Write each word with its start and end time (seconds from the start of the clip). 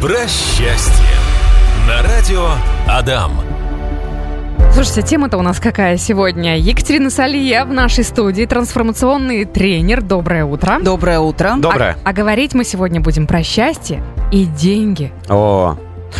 Про 0.00 0.28
счастье. 0.28 1.16
На 1.88 2.02
радио 2.08 2.50
Адам. 2.86 3.32
Слушайте, 4.72 5.02
тема-то 5.02 5.38
у 5.38 5.42
нас 5.42 5.58
какая 5.58 5.96
сегодня? 5.96 6.56
Екатерина 6.56 7.10
Салия 7.10 7.64
в 7.64 7.72
нашей 7.72 8.04
студии, 8.04 8.44
трансформационный 8.44 9.44
тренер. 9.44 10.00
Доброе 10.02 10.44
утро. 10.44 10.78
Доброе 10.80 11.18
утро. 11.18 11.56
Доброе. 11.58 11.96
А, 12.04 12.10
а 12.10 12.12
говорить 12.12 12.54
мы 12.54 12.62
сегодня 12.62 13.00
будем 13.00 13.26
про 13.26 13.42
счастье 13.42 14.00
и 14.30 14.44
деньги. 14.44 15.10
О, 15.28 15.76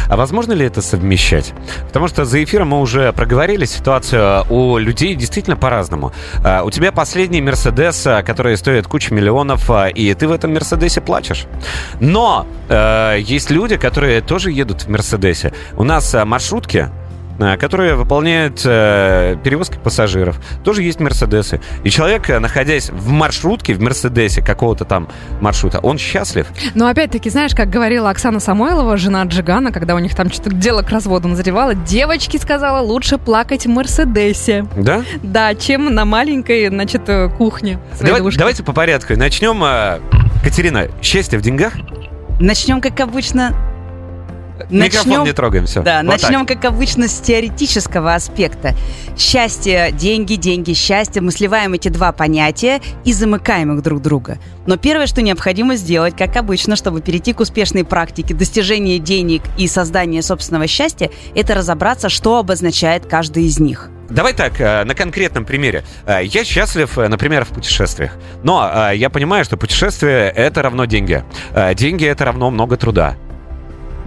а 0.09 0.17
возможно 0.17 0.53
ли 0.53 0.67
это 0.67 0.83
совмещать? 0.83 1.53
Потому 1.87 2.09
что 2.09 2.25
за 2.25 2.43
эфиром 2.43 2.69
мы 2.69 2.81
уже 2.81 3.13
проговорили 3.13 3.65
ситуацию 3.65 4.45
у 4.51 4.79
людей 4.79 5.15
действительно 5.15 5.57
по-разному. 5.57 6.13
А, 6.45 6.63
У 6.65 6.71
тебя 6.71 6.93
последний 6.93 7.41
Мерседес, 7.41 8.07
а, 8.07 8.23
который 8.23 8.57
стоит 8.57 8.87
кучу 8.87 9.15
миллионов, 9.15 9.71
а, 9.71 9.89
и 9.89 10.13
ты 10.15 10.29
в 10.29 10.33
этом 10.33 10.53
Мерседесе 10.55 11.01
плачешь. 11.01 11.47
Но 12.01 12.47
э, 12.69 13.17
есть 13.21 13.51
люди, 13.51 13.77
которые 13.77 14.21
тоже 14.21 14.51
едут 14.51 14.83
в 14.83 14.89
Мерседесе. 14.89 15.53
У 15.77 15.85
нас 15.85 16.15
а, 16.15 16.25
маршрутки, 16.25 16.89
а, 17.39 17.57
которые 17.57 17.95
выполняют 17.95 18.63
э, 18.65 19.37
перевозки 19.45 19.79
пассажиров. 19.83 20.41
Тоже 20.65 20.83
есть 20.83 21.01
Мерседесы. 21.01 21.61
И 21.85 21.91
человек, 21.91 22.29
э, 22.31 22.39
находясь 22.39 22.91
в 22.91 23.09
маршрутке, 23.11 23.75
в 23.75 23.81
Мерседесе 23.81 24.43
какого-то 24.43 24.85
там 24.85 25.09
маршрута, 25.41 25.79
он 25.81 25.99
счастлив. 25.99 26.47
Но 26.75 26.87
опять-таки, 26.89 27.31
знаешь, 27.31 27.55
как 27.55 27.71
говорила 27.71 28.11
Оксана 28.11 28.41
Самойлова, 28.41 28.97
жена 28.97 29.23
Джигана, 29.25 29.73
когда 29.73 29.95
у 29.95 29.99
них 29.99 30.15
там 30.15 30.31
что-то 30.33 30.55
дело 30.55 30.83
к 30.83 30.91
разводу 30.91 31.29
назревало, 31.29 31.75
девочки 31.75 32.37
сказала, 32.37 32.81
лучше 32.81 33.19
плакать 33.19 33.67
в 33.67 33.69
Мерседесе. 33.69 34.67
Да? 34.77 35.03
Да, 35.23 35.55
чем 35.55 35.95
на 35.95 36.05
маленькой, 36.05 36.69
значит, 36.69 37.09
э, 37.09 37.29
кухне. 37.29 37.79
Давай- 38.01 38.23
давайте 38.37 38.63
по 38.63 38.73
порядку. 38.73 39.15
Начнем. 39.17 39.63
э, 39.65 40.01
Катерина, 40.43 40.89
счастье 41.03 41.39
в 41.39 41.43
деньгах? 41.43 41.73
Начнем, 42.41 42.81
как 42.81 43.01
обычно. 43.01 43.55
Микрофон 44.71 45.25
не 45.25 45.33
трогаем, 45.33 45.67
все. 45.67 45.83
Да, 45.83 46.03
начнем, 46.03 46.47
как 46.47 46.65
обычно, 46.65 47.09
с 47.09 47.21
теоретического 47.21 48.15
аспекта. 48.15 48.75
Счастье, 49.17 49.91
деньги, 49.93 50.35
деньги, 50.35 50.73
счастье. 50.73 51.23
Мы 51.23 51.33
сливаем 51.33 51.75
эти 51.75 51.89
два 51.89 52.13
понятия 52.13 52.81
и 53.05 53.13
замыкаем 53.13 53.77
их 53.77 53.83
друг 53.83 54.03
друга. 54.03 54.39
Но 54.67 54.77
первое, 54.77 55.07
что 55.07 55.23
необходимо 55.23 55.77
сделать, 55.77 56.17
как 56.17 56.37
обычно, 56.37 56.77
чтобы 56.77 57.01
перейти 57.01 57.33
к 57.33 57.41
успешной 57.41 57.85
практике 57.85 58.35
достижения 58.35 58.99
денег 58.99 59.43
и 59.57 59.67
создания 59.67 60.23
собственного 60.23 60.67
счастья, 60.67 61.11
это 61.35 61.55
разобраться, 61.55 62.09
что 62.09 62.37
обозначает 62.39 63.07
каждый 63.07 63.45
из 63.45 63.59
них. 63.59 63.89
Давай 64.11 64.33
так, 64.33 64.59
э, 64.59 64.85
на 64.85 64.95
конкретном 64.95 65.45
примере. 65.45 65.85
Э, 66.07 66.21
Я 66.25 66.43
счастлив, 66.45 66.97
э, 66.99 67.09
например, 67.09 67.45
в 67.45 67.49
путешествиях. 67.49 68.13
Но 68.43 68.91
я 68.93 69.11
понимаю, 69.11 69.45
что 69.45 69.57
путешествие— 69.57 70.31
это 70.37 70.63
равно 70.63 70.87
деньги. 70.87 71.25
Деньги— 71.75 72.05
это 72.07 72.25
равно 72.25 72.51
много 72.51 72.77
труда. 72.77 73.17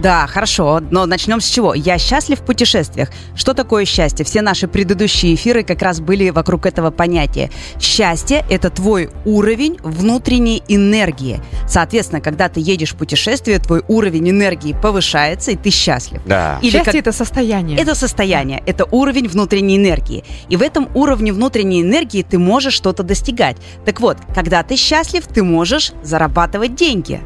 Да, 0.02 0.26
хорошо, 0.26 0.80
но 0.90 1.06
начнем 1.06 1.40
с 1.40 1.46
чего? 1.46 1.74
Я 1.74 1.96
счастлив 1.96 2.40
в 2.40 2.44
путешествиях. 2.44 3.08
Что 3.36 3.54
такое 3.54 3.84
счастье? 3.84 4.24
Все 4.24 4.42
наши 4.42 4.66
предыдущие 4.66 5.36
эфиры 5.36 5.62
как 5.62 5.80
раз 5.80 6.00
были 6.00 6.30
вокруг 6.30 6.66
этого 6.66 6.90
понятия. 6.90 7.50
Счастье– 7.80 8.44
это 8.50 8.68
твой 8.70 9.10
уровень 9.24 9.78
внутренней 9.80 10.64
энергии. 10.66 11.40
Соответственно, 11.68 12.20
когда 12.20 12.48
ты 12.48 12.58
едешь 12.58 12.94
в 12.94 12.96
путешествие, 12.96 13.60
твой 13.60 13.84
уровень 13.86 14.28
энергии 14.30 14.72
повышается, 14.72 15.52
и 15.52 15.56
ты 15.56 15.70
счастлив. 15.70 16.20
Да. 16.26 16.58
Или 16.62 16.72
Счастье 16.72 16.84
как- 16.84 16.94
это 16.96 17.12
состояние. 17.12 17.78
Это 17.78 17.94
состояние, 17.94 18.60
это 18.66 18.86
уровень 18.90 19.28
внутренней 19.28 19.76
энергии. 19.76 20.24
И 20.48 20.56
в 20.56 20.62
этом 20.62 20.88
уровне 20.96 21.32
внутренней 21.32 21.80
энергии 21.82 22.22
ты 22.28 22.38
можешь 22.38 22.74
что-то 22.74 23.04
достигать. 23.04 23.56
Так 23.84 24.00
вот, 24.00 24.18
когда 24.34 24.64
ты 24.64 24.74
счастлив, 24.74 25.24
ты 25.28 25.44
можешь 25.44 25.92
зарабатывать 26.02 26.74
деньги. 26.74 27.20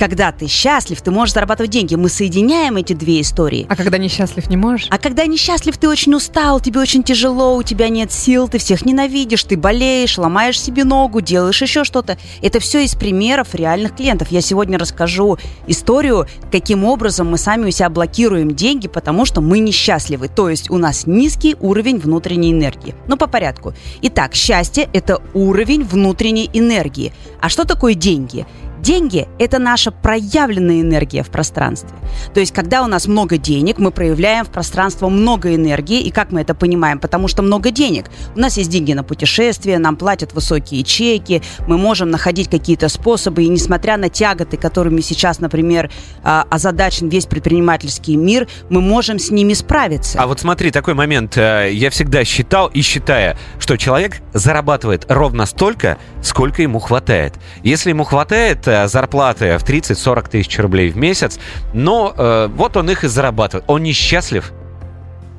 Когда 0.00 0.32
ты 0.32 0.46
счастлив, 0.46 0.98
ты 1.02 1.10
можешь 1.10 1.34
зарабатывать 1.34 1.70
деньги. 1.70 1.94
Мы 1.94 2.08
соединяем 2.08 2.78
эти 2.78 2.94
две 2.94 3.20
истории. 3.20 3.66
А 3.68 3.76
когда 3.76 3.98
несчастлив 3.98 4.48
не 4.48 4.56
можешь? 4.56 4.86
А 4.88 4.96
когда 4.96 5.26
несчастлив, 5.26 5.76
ты 5.76 5.90
очень 5.90 6.14
устал, 6.14 6.58
тебе 6.58 6.80
очень 6.80 7.02
тяжело, 7.02 7.54
у 7.54 7.62
тебя 7.62 7.90
нет 7.90 8.10
сил, 8.10 8.48
ты 8.48 8.56
всех 8.56 8.86
ненавидишь, 8.86 9.44
ты 9.44 9.58
болеешь, 9.58 10.16
ломаешь 10.16 10.58
себе 10.58 10.84
ногу, 10.84 11.20
делаешь 11.20 11.60
еще 11.60 11.84
что-то. 11.84 12.16
Это 12.40 12.60
все 12.60 12.82
из 12.82 12.94
примеров 12.94 13.54
реальных 13.54 13.94
клиентов. 13.94 14.28
Я 14.30 14.40
сегодня 14.40 14.78
расскажу 14.78 15.36
историю, 15.66 16.26
каким 16.50 16.86
образом 16.86 17.30
мы 17.30 17.36
сами 17.36 17.68
у 17.68 17.70
себя 17.70 17.90
блокируем 17.90 18.54
деньги, 18.54 18.88
потому 18.88 19.26
что 19.26 19.42
мы 19.42 19.58
несчастливы. 19.58 20.28
То 20.28 20.48
есть 20.48 20.70
у 20.70 20.78
нас 20.78 21.06
низкий 21.06 21.56
уровень 21.60 21.98
внутренней 21.98 22.52
энергии. 22.52 22.94
Но 23.06 23.18
по 23.18 23.26
порядку. 23.26 23.74
Итак, 24.00 24.34
счастье– 24.34 24.88
это 24.94 25.20
уровень 25.34 25.84
внутренней 25.84 26.48
энергии. 26.54 27.12
А 27.38 27.50
что 27.50 27.66
такое 27.66 27.92
деньги? 27.92 28.46
Деньги– 28.82 29.28
это 29.38 29.58
наша 29.58 29.90
проявленная 29.90 30.80
энергия 30.80 31.22
в 31.22 31.28
пространстве. 31.28 31.90
То 32.32 32.40
есть, 32.40 32.52
когда 32.52 32.82
у 32.82 32.86
нас 32.86 33.06
много 33.06 33.36
денег, 33.36 33.78
мы 33.78 33.90
проявляем 33.90 34.44
в 34.46 34.48
пространство 34.50 35.08
много 35.10 35.54
энергии. 35.54 36.00
И 36.00 36.10
как 36.10 36.32
мы 36.32 36.40
это 36.40 36.54
понимаем? 36.54 36.98
Потому 36.98 37.28
что 37.28 37.42
много 37.42 37.70
денег. 37.70 38.06
У 38.34 38.40
нас 38.40 38.56
есть 38.56 38.70
деньги 38.70 38.94
на 38.94 39.02
путешествия, 39.04 39.78
нам 39.78 39.96
платят 39.96 40.32
высокие 40.32 40.82
чеки, 40.82 41.42
мы 41.66 41.76
можем 41.76 42.10
находить 42.10 42.48
какие-то 42.48 42.88
способы. 42.88 43.42
И 43.44 43.48
несмотря 43.48 43.98
на 43.98 44.08
тяготы, 44.08 44.56
которыми 44.56 45.02
сейчас, 45.02 45.40
например, 45.40 45.90
а, 46.22 46.46
озадачен 46.50 47.08
весь 47.08 47.26
предпринимательский 47.26 48.16
мир, 48.16 48.48
мы 48.70 48.80
можем 48.80 49.18
с 49.18 49.30
ними 49.30 49.52
справиться. 49.52 50.18
А 50.20 50.26
вот 50.26 50.40
смотри, 50.40 50.70
такой 50.70 50.94
момент. 50.94 51.36
э, 51.36 51.70
Я 51.72 51.90
всегда 51.90 52.24
считал 52.24 52.68
и 52.68 52.80
считаю, 52.80 53.36
что 53.58 53.76
человек 53.76 54.22
зарабатывает 54.32 55.04
ровно 55.08 55.44
столько, 55.44 55.98
сколько 56.22 56.62
ему 56.62 56.78
хватает. 56.78 57.34
Если 57.62 57.90
ему 57.90 58.04
хватает 58.04 58.69
зарплаты 58.86 59.58
в 59.58 59.64
30-40 59.64 60.30
тысяч 60.30 60.58
рублей 60.58 60.90
в 60.90 60.96
месяц, 60.96 61.38
но 61.72 62.14
э, 62.16 62.48
вот 62.54 62.76
он 62.76 62.90
их 62.90 63.04
и 63.04 63.08
зарабатывает. 63.08 63.64
Он 63.68 63.82
несчастлив? 63.82 64.52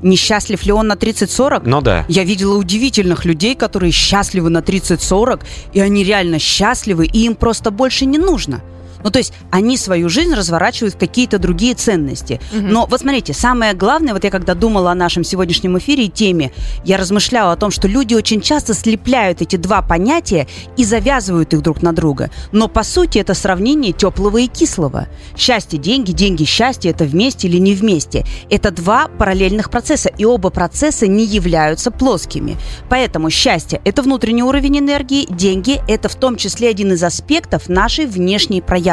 Несчастлив 0.02 0.64
ли 0.64 0.72
он 0.72 0.88
на 0.88 0.94
30-40? 0.94 1.62
Ну 1.66 1.82
да. 1.82 2.06
Я 2.08 2.24
видела 2.24 2.58
удивительных 2.58 3.26
людей, 3.26 3.56
которые 3.56 3.92
счастливы 3.92 4.50
на 4.50 4.60
30-40, 4.60 5.42
и 5.74 5.80
они 5.80 6.04
реально 6.04 6.40
счастливы, 6.40 7.06
и 7.06 7.26
им 7.26 7.36
просто 7.36 7.72
больше 7.72 8.06
не 8.06 8.18
нужно. 8.18 8.62
Ну, 9.04 9.10
то 9.10 9.20
есть 9.20 9.34
они 9.50 9.78
свою 9.78 10.10
жизнь 10.10 10.34
разворачивают 10.34 10.96
в 10.96 10.98
какие-то 10.98 11.40
другие 11.40 11.74
ценности. 11.74 12.40
Но 12.54 12.86
вот 12.86 13.02
смотрите, 13.02 13.34
самое 13.34 13.74
главное, 13.74 14.14
вот 14.14 14.24
я 14.24 14.30
когда 14.30 14.54
думала 14.54 14.92
о 14.92 14.96
нашем 14.96 15.24
сегодняшнем 15.24 15.78
эфире 15.78 16.06
и 16.06 16.10
теме, 16.10 16.52
я 16.84 16.98
размышляла 16.98 17.54
о 17.54 17.56
том, 17.56 17.72
что 17.72 17.88
люди 17.88 18.14
очень 18.14 18.42
часто 18.42 18.74
слепляют 18.74 19.42
эти 19.42 19.56
два 19.56 19.82
понятия 19.82 20.48
и 20.78 20.86
завязывают 20.86 21.54
их 21.54 21.62
друг 21.62 21.82
на 21.82 21.94
друга. 21.94 22.30
Но 22.52 22.68
по 22.68 22.84
сути 22.84 23.18
это 23.18 23.34
сравнение 23.34 23.94
теплого 23.94 24.38
и 24.38 24.48
кислого. 24.48 25.08
Счастье, 25.36 25.80
деньги, 25.80 26.12
деньги, 26.12 26.44
счастье, 26.44 26.92
это 26.92 27.06
вместе 27.06 27.48
или 27.48 27.58
не 27.58 27.74
вместе. 27.74 28.26
Это 28.50 28.72
два 28.72 29.08
параллельных 29.08 29.70
процесса, 29.70 30.10
и 30.10 30.26
оба 30.26 30.50
процесса 30.50 31.08
не 31.08 31.26
являются 31.26 31.92
плоскими. 31.92 32.58
Поэтому 32.90 33.30
счастье– 33.30 33.82
это 33.86 34.02
внутренний 34.02 34.44
уровень 34.44 34.80
энергии, 34.80 35.28
деньги– 35.30 35.82
это 35.88 36.10
в 36.10 36.16
том 36.16 36.36
числе 36.36 36.70
один 36.70 36.94
из 36.94 37.04
аспектов 37.04 37.70
нашей 37.70 38.06
внешней 38.06 38.62
проявленности. 38.62 38.91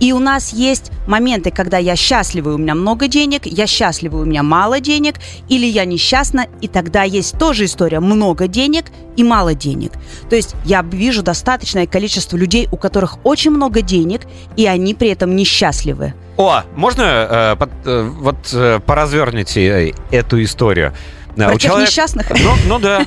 И 0.00 0.12
у 0.12 0.18
нас 0.18 0.52
есть 0.52 0.90
моменты, 1.06 1.50
когда 1.50 1.78
я 1.78 1.96
счастлива, 1.96 2.54
у 2.54 2.58
меня 2.58 2.74
много 2.74 3.08
денег, 3.08 3.46
я 3.46 3.66
счастлива, 3.66 4.18
у 4.18 4.24
меня 4.24 4.42
мало 4.42 4.80
денег, 4.80 5.16
или 5.48 5.66
я 5.66 5.84
несчастна, 5.84 6.46
и 6.60 6.68
тогда 6.68 7.02
есть 7.02 7.38
тоже 7.38 7.64
история 7.66 8.00
много 8.00 8.46
денег 8.48 8.86
и 9.16 9.24
мало 9.24 9.54
денег. 9.54 9.92
То 10.28 10.36
есть 10.36 10.54
я 10.64 10.82
вижу 10.82 11.22
достаточное 11.22 11.86
количество 11.86 12.36
людей, 12.36 12.68
у 12.72 12.76
которых 12.76 13.18
очень 13.24 13.50
много 13.50 13.82
денег, 13.82 14.22
и 14.56 14.66
они 14.66 14.94
при 14.94 15.08
этом 15.08 15.36
несчастливы. 15.36 16.14
О, 16.36 16.62
можно 16.74 17.02
э, 17.02 17.56
под- 17.56 17.70
э, 17.84 18.02
вот 18.02 18.36
э, 18.52 18.80
поразверните 18.86 19.90
э, 19.90 19.92
эту 20.10 20.42
историю? 20.42 20.94
Про 21.36 21.48
у 21.48 21.52
тех 21.52 21.70
человека- 21.70 21.90
несчастных? 21.90 22.30
Ну, 22.30 22.52
ну 22.66 22.78
да. 22.78 23.04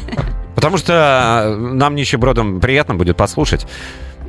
Потому 0.56 0.78
что 0.78 0.94
э, 1.46 1.56
нам 1.56 1.96
нищебродам 1.96 2.60
приятно 2.62 2.96
будет 2.96 3.18
послушать. 3.18 3.66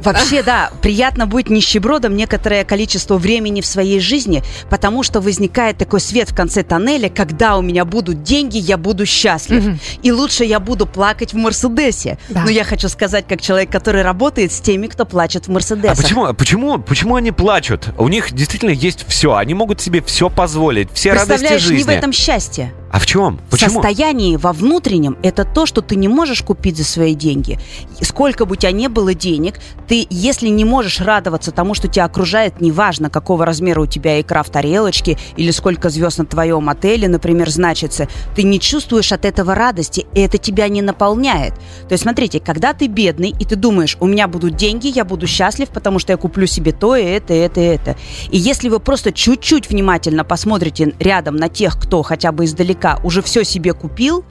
Вообще, 0.04 0.42
да, 0.42 0.70
приятно 0.82 1.26
быть 1.26 1.50
нищебродом 1.50 2.16
некоторое 2.16 2.65
количество 2.65 3.16
времени 3.19 3.60
в 3.60 3.66
своей 3.66 4.00
жизни, 4.00 4.42
потому 4.70 5.02
что 5.02 5.20
возникает 5.20 5.78
такой 5.78 6.00
свет 6.00 6.31
в 6.31 6.34
конце 6.34 6.62
тоннеля, 6.62 7.08
когда 7.08 7.56
у 7.56 7.62
меня 7.62 7.84
будут 7.84 8.23
деньги, 8.23 8.58
я 8.58 8.76
буду 8.76 9.06
счастлив. 9.06 9.64
Мгм. 9.64 9.81
И 10.02 10.12
лучше 10.12 10.44
я 10.44 10.61
буду 10.61 10.87
плакать 10.87 11.32
в 11.32 11.37
Мерседесе. 11.37 12.19
Да. 12.28 12.43
Но 12.44 12.50
я 12.50 12.64
хочу 12.64 12.88
сказать, 12.88 13.26
как 13.28 13.40
человек, 13.40 13.70
который 13.70 14.02
работает 14.02 14.52
с 14.52 14.61
теми, 14.61 14.87
кто 14.87 15.05
плачет 15.05 15.46
в 15.46 15.50
А 15.50 15.52
Мерседесах. 15.52 15.96
почему, 15.96 16.34
почему, 16.34 16.78
почему 16.78 17.17
они 17.17 17.31
плачут? 17.32 17.88
У 17.99 18.08
них 18.08 18.32
действительно 18.32 18.70
есть 18.70 19.05
все. 19.08 19.34
Они 19.34 19.55
могут 19.55 19.81
себе 19.81 20.02
все 20.02 20.28
позволить, 20.31 20.88
все 20.93 21.11
радости 21.12 21.28
Представляешь, 21.31 21.62
жизни. 21.62 21.76
не 21.78 21.84
в 21.84 21.88
этом 21.88 22.12
счастье. 22.12 22.73
А 22.94 23.00
в 23.00 23.06
чем? 23.06 23.41
Почему? 23.50 23.82
Состояние 23.82 24.38
во 24.38 24.52
внутреннем– 24.52 25.19
это 25.25 25.44
то, 25.44 25.67
что 25.67 25.81
ты 25.81 25.96
не 25.96 26.06
можешь 26.06 26.43
купить 26.43 26.76
за 26.76 26.85
свои 26.85 27.17
деньги. 27.17 27.58
Сколько 28.00 28.46
бы 28.46 28.52
у 28.52 28.55
тебя 28.55 28.70
не 28.70 28.88
было 28.88 29.14
денег, 29.14 29.58
ты, 29.88 30.06
если 30.11 30.46
не 30.46 30.64
можешь 30.64 31.00
радоваться 31.00 31.50
тому, 31.50 31.75
что 31.75 31.88
тебя 31.88 32.05
окружает, 32.05 32.61
неважно, 32.61 33.11
какого 33.11 33.44
размера 33.44 33.81
у 33.81 33.87
тебя 33.87 34.20
икра 34.20 34.44
в 34.44 34.50
тарелочке 34.50 35.19
или 35.37 35.50
сколько 35.50 35.91
звезд 35.91 36.19
на 36.19 36.25
твоем 36.25 36.69
отеле, 36.69 37.08
например, 37.08 37.50
значится, 37.50 38.06
ты 38.37 38.44
не 38.44 38.61
чувствуешь 38.61 39.11
от 39.11 39.25
этого 39.25 39.56
радости, 39.56 40.06
и 40.14 40.20
это 40.20 40.38
тебя 40.38 40.69
не 40.69 40.81
наполняет. 40.81 41.55
То 41.88 41.94
есть, 41.94 42.05
смотрите, 42.05 42.38
когда 42.38 42.75
ты 42.75 42.87
бедный, 42.87 43.35
и 43.37 43.44
ты 43.44 43.56
думаешь, 43.56 43.97
у 43.99 44.06
меня 44.06 44.29
будут 44.29 44.55
деньги, 44.55 44.87
я 44.87 45.05
буду 45.05 45.26
счастлив, 45.26 45.69
потому 45.70 45.99
что 45.99 46.12
я 46.12 46.17
куплю 46.17 46.47
себе 46.47 46.70
то, 46.70 46.94
и 46.94 47.02
это, 47.02 47.35
и 47.35 47.38
это, 47.38 47.61
и 47.61 47.64
это. 47.64 47.97
И 48.31 48.38
если 48.38 48.69
вы 48.69 48.79
просто 48.79 49.11
чуть-чуть 49.11 49.69
внимательно 49.69 50.23
посмотрите 50.23 50.94
рядом 51.00 51.35
на 51.35 51.49
тех, 51.49 51.76
кто 51.76 52.05
хотя 52.05 52.31
бы 52.31 52.44
издалека 52.44 52.83
наверняка 52.84 53.00
уже 53.02 53.22
все 53.22 53.44
себе 53.44 53.72
купил, 53.72 54.25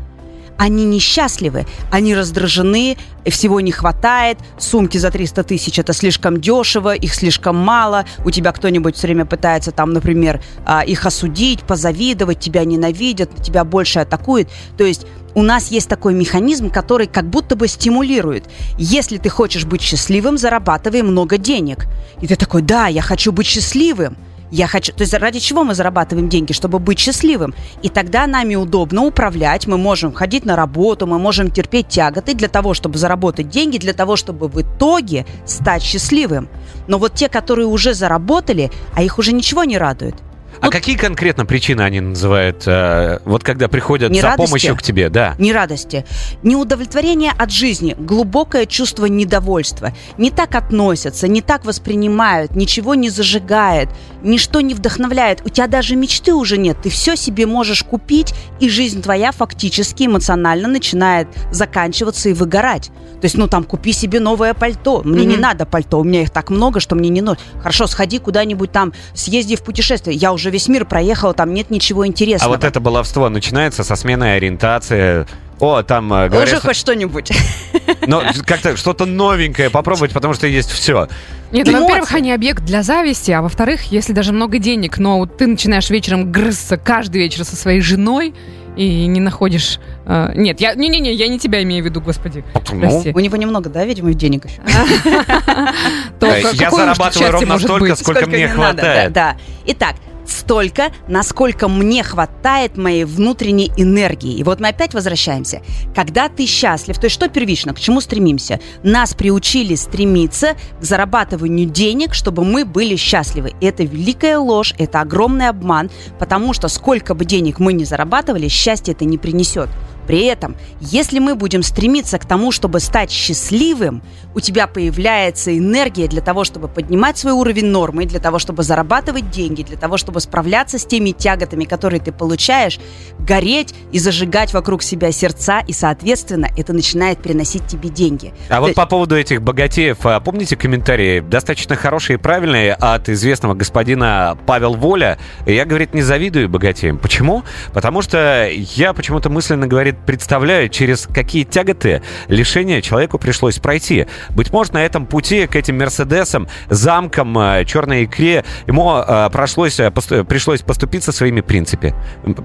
они 0.58 0.86
несчастливы, 0.86 1.66
они 1.92 2.14
раздражены, 2.14 2.96
всего 3.26 3.60
не 3.60 3.72
хватает, 3.72 4.38
сумки 4.60 5.00
за 5.00 5.10
300 5.10 5.44
тысяч 5.44 5.80
это 5.80 5.94
слишком 5.94 6.40
дешево, 6.40 6.94
их 6.94 7.16
слишком 7.16 7.56
мало, 7.56 8.06
у 8.24 8.30
тебя 8.30 8.52
кто-нибудь 8.52 8.96
все 8.96 9.08
время 9.08 9.26
пытается 9.26 9.72
там, 9.72 9.94
например, 9.94 10.42
а, 10.66 10.82
их 10.82 11.06
осудить, 11.06 11.64
позавидовать, 11.64 12.40
тебя 12.40 12.66
ненавидят, 12.66 13.42
тебя 13.42 13.64
больше 13.64 14.00
атакуют. 14.00 14.50
То 14.78 14.84
есть 14.84 15.08
у 15.34 15.42
нас 15.42 15.72
есть 15.72 15.90
такой 15.90 16.14
механизм, 16.14 16.70
который 16.70 17.08
как 17.08 17.26
будто 17.28 17.56
бы 17.56 17.68
стимулирует. 17.68 18.44
Если 18.78 19.18
ты 19.18 19.30
хочешь 19.30 19.66
быть 19.66 19.82
счастливым, 19.82 20.38
зарабатывай 20.38 21.02
много 21.02 21.40
денег. 21.40 21.88
И 22.22 22.28
ты 22.28 22.36
такой, 22.36 22.62
да, 22.62 22.86
я 22.86 23.02
хочу 23.02 23.32
быть 23.32 23.48
счастливым. 23.48 24.16
Я 24.54 24.68
хочу... 24.68 24.94
То 24.94 25.02
есть 25.02 25.16
ради 25.16 25.40
чего 25.40 25.64
мы 25.64 25.74
зарабатываем 25.74 26.30
деньги? 26.30 26.54
Чтобы 26.54 26.78
быть 26.78 27.00
счастливым. 27.00 27.56
И 27.82 27.90
тогда 27.90 28.28
нами 28.28 28.54
удобно 28.54 29.02
управлять, 29.02 29.66
мы 29.66 29.80
можем 29.80 30.14
ходить 30.14 30.46
на 30.46 30.56
работу, 30.56 31.08
мы 31.08 31.18
можем 31.18 31.50
терпеть 31.50 31.88
тяготы 31.88 32.36
для 32.36 32.48
того, 32.48 32.76
чтобы 32.76 33.00
заработать 33.00 33.50
деньги, 33.50 33.80
для 33.80 33.94
того, 33.94 34.16
чтобы 34.16 34.48
в 34.48 34.62
итоге 34.62 35.26
стать 35.48 35.82
счастливым. 35.82 36.50
Но 36.88 37.00
вот 37.00 37.16
те, 37.16 37.30
которые 37.30 37.66
уже 37.66 37.96
заработали, 37.96 38.70
а 38.94 39.02
их 39.02 39.18
уже 39.18 39.32
ничего 39.34 39.64
не 39.64 39.80
радует– 39.80 40.14
а 40.62 40.70
какие 40.70 40.96
конкретно 40.96 41.46
причины 41.46 41.82
они 41.82 42.00
называют, 42.00 42.64
э, 42.66 43.20
вот 43.26 43.44
когда 43.44 43.68
приходят 43.68 44.12
не 44.12 44.22
за 44.22 44.28
радости, 44.28 44.46
помощью 44.48 44.76
к 44.76 44.82
тебе, 44.82 45.10
да? 45.10 45.36
Не 45.38 45.54
радости. 45.54 46.06
Неудовлетворение 46.42 47.32
от 47.38 47.52
жизни, 47.52 47.96
глубокое 47.98 48.66
чувство 48.66 49.06
недовольства. 49.06 49.94
Не 50.18 50.32
так 50.32 50.56
относятся, 50.56 51.28
не 51.28 51.42
так 51.42 51.66
воспринимают, 51.66 52.56
ничего 52.56 52.96
не 52.96 53.10
зажигает, 53.10 53.90
ничто 54.22 54.62
не 54.62 54.74
вдохновляет. 54.74 55.42
У 55.46 55.50
тебя 55.50 55.68
даже 55.68 55.96
мечты 55.96 56.34
уже 56.34 56.58
нет. 56.58 56.78
Ты 56.82 56.90
все 56.90 57.16
себе 57.16 57.46
можешь 57.46 57.84
купить, 57.84 58.34
и 58.60 58.70
жизнь 58.70 59.02
твоя 59.02 59.32
фактически 59.32 60.06
эмоционально 60.06 60.68
начинает 60.68 61.28
заканчиваться 61.52 62.30
и 62.30 62.34
выгорать. 62.34 62.92
То 63.22 63.26
есть, 63.26 63.38
ну 63.38 63.48
там, 63.48 63.64
купи 63.64 63.94
себе 63.94 64.20
новое 64.20 64.54
пальто. 64.54 65.02
Мне 65.04 65.24
mm-hmm. 65.24 65.26
не 65.26 65.38
надо 65.38 65.66
пальто, 65.66 66.00
у 66.00 66.04
меня 66.04 66.24
их 66.24 66.30
так 66.30 66.50
много, 66.50 66.80
что 66.80 66.96
мне 66.96 67.10
не 67.10 67.22
нужно. 67.22 67.42
Хорошо, 67.60 67.88
сходи 67.88 68.20
куда-нибудь 68.20 68.72
там, 68.72 68.94
съезди 69.14 69.56
в 69.56 69.64
путешествие. 69.64 70.16
Я 70.16 70.34
уже 70.34 70.43
весь 70.50 70.68
мир 70.68 70.86
проехала, 70.86 71.34
там 71.34 71.54
нет 71.54 71.70
ничего 71.70 72.06
интересного. 72.06 72.54
А 72.54 72.58
вот 72.58 72.64
это 72.64 72.80
баловство 72.80 73.30
начинается 73.30 73.84
со 73.84 73.96
смены 73.96 74.36
ориентации. 74.36 75.26
О, 75.60 75.82
там 75.84 76.12
э, 76.14 76.30
говорят... 76.30 76.48
Уже 76.48 76.60
хоть 76.60 76.76
что-нибудь. 76.76 77.32
Но 78.08 78.24
как-то 78.46 78.76
что-то 78.76 79.06
новенькое 79.06 79.70
попробовать, 79.70 80.12
потому 80.12 80.34
что 80.34 80.48
есть 80.48 80.72
все. 80.72 81.08
Нет, 81.52 81.68
ну, 81.68 81.82
во-первых, 81.84 82.14
они 82.14 82.32
объект 82.32 82.64
для 82.66 82.82
зависти, 82.82 83.32
а 83.32 83.42
во-вторых, 83.42 83.84
если 83.92 84.12
даже 84.12 84.34
много 84.34 84.58
денег, 84.58 84.98
но 84.98 85.26
ты 85.26 85.48
начинаешь 85.48 85.90
вечером 85.90 86.32
грызться 86.32 86.78
каждый 86.78 87.18
вечер 87.22 87.46
со 87.46 87.56
своей 87.56 87.80
женой, 87.80 88.34
и 88.76 89.06
не 89.06 89.20
находишь... 89.20 89.80
Э, 90.06 90.32
нет, 90.36 90.60
я 90.60 90.74
не-не-не, 90.74 91.14
я 91.14 91.28
не 91.28 91.38
тебя 91.38 91.62
имею 91.64 91.84
в 91.84 91.86
виду, 91.86 92.02
господи. 92.02 92.44
Прости. 92.54 93.12
У 93.14 93.20
него 93.20 93.38
немного, 93.38 93.70
да, 93.70 93.86
видимо, 93.86 94.14
денег 94.14 94.46
еще? 94.46 94.62
Я 96.58 96.72
зарабатываю 96.72 97.32
ровно 97.32 97.60
столько, 97.60 97.96
сколько 97.96 98.28
мне 98.28 98.48
хватает. 98.48 99.14
Да, 99.14 99.38
Итак, 99.66 99.96
столько, 100.26 100.92
насколько 101.08 101.68
мне 101.68 102.04
хватает 102.04 102.78
моей 102.78 103.06
внутренней 103.06 103.72
энергии. 103.78 104.34
И 104.36 104.44
вот 104.44 104.60
мы 104.60 104.70
опять 104.70 104.94
возвращаемся. 104.94 105.62
Когда 105.96 106.30
ты 106.30 106.46
счастлив, 106.46 106.98
то 106.98 107.06
есть 107.06 107.16
что 107.16 107.30
первично, 107.30 107.74
к 107.74 107.80
чему 107.80 108.02
стремимся? 108.02 108.60
Нас 108.84 109.14
приучили 109.14 109.76
стремиться 109.76 110.56
к 110.80 110.84
зарабатыванию 110.84 111.70
денег, 111.70 112.14
чтобы 112.14 112.44
мы 112.44 112.66
были 112.66 112.96
счастливы. 112.96 113.54
И 113.60 113.66
это 113.66 113.84
великая 113.84 114.38
ложь, 114.38 114.74
это 114.78 115.02
огромный 115.02 115.50
обман, 115.50 115.90
потому 116.20 116.54
что 116.54 116.68
сколько 116.68 117.14
бы 117.14 117.26
денег 117.26 117.60
мы 117.60 117.74
ни 117.74 117.84
зарабатывали, 117.84 118.48
счастье 118.48 118.94
это 118.94 119.06
не 119.06 119.18
принесет. 119.18 119.70
При 120.08 120.26
этом, 120.26 120.56
если 120.80 121.20
мы 121.20 121.36
будем 121.36 121.64
стремиться 121.64 122.18
к 122.20 122.26
тому, 122.26 122.52
чтобы 122.52 122.80
стать 122.80 123.12
счастливым, 123.12 124.04
у 124.36 124.40
тебя 124.40 124.68
появляется 124.68 125.58
энергия 125.58 126.08
для 126.08 126.22
того, 126.22 126.44
чтобы 126.44 126.68
поднимать 126.68 127.18
свой 127.18 127.34
уровень 127.34 127.68
нормы, 127.68 128.06
для 128.06 128.20
того, 128.20 128.40
чтобы 128.40 128.64
зарабатывать 128.64 129.30
деньги, 129.30 129.64
для 129.64 129.78
того, 129.78 129.98
чтобы 129.98 130.20
справляться 130.20 130.78
с 130.78 130.86
теми 130.86 131.12
тяготами, 131.12 131.66
которые 131.66 132.00
ты 132.00 132.12
получаешь, 132.12 132.80
гореть 133.20 133.74
и 133.92 134.00
зажигать 134.00 134.54
вокруг 134.54 134.84
себя 134.84 135.12
сердца, 135.12 135.62
и, 135.68 135.74
соответственно, 135.74 136.50
это 136.58 136.74
начинает 136.74 137.20
приносить 137.20 137.68
тебе 137.68 137.90
деньги. 137.90 138.34
А 138.50 138.56
То 138.56 138.62
вот 138.62 138.76
по 138.76 138.86
поводу 138.86 139.16
этих 139.16 139.42
богатеев, 139.42 140.06
а 140.06 140.20
помните 140.20 140.56
комментарии, 140.56 141.20
достаточно 141.20 141.76
хорошие 141.76 142.16
и 142.16 142.18
правильные 142.18 142.74
от 142.74 143.10
известного 143.10 143.54
господина 143.54 144.38
Павел 144.46 144.74
Воля? 144.74 145.18
Я, 145.46 145.66
говорит, 145.66 145.94
не 145.94 146.02
завидую 146.02 146.50
богатеям. 146.50 146.98
Почему? 146.98 147.44
Потому 147.74 148.02
что 148.02 148.50
я 148.52 148.94
почему-то 148.94 149.30
мысленно 149.30 149.68
говорит, 149.68 149.93
представляю, 150.06 150.70
через 150.70 151.08
какие 151.08 151.44
тяготы, 151.44 152.02
лишения 152.28 152.82
человеку 152.82 153.18
пришлось 153.18 153.60
пройти. 153.60 154.08
Быть 154.30 154.52
может, 154.52 154.74
на 154.74 154.84
этом 154.86 155.06
пути 155.06 155.48
к 155.48 155.56
этим 155.56 155.78
Мерседесам, 155.78 156.48
замкам, 156.70 157.38
э, 157.38 157.66
черной 157.66 158.06
икре 158.06 158.44
ему 158.68 158.96
э, 158.96 159.30
прошлось, 159.32 159.80
э, 159.80 159.92
пришлось 159.92 160.62
поступиться 160.62 161.12
своими 161.12 161.42
принципе, 161.42 161.96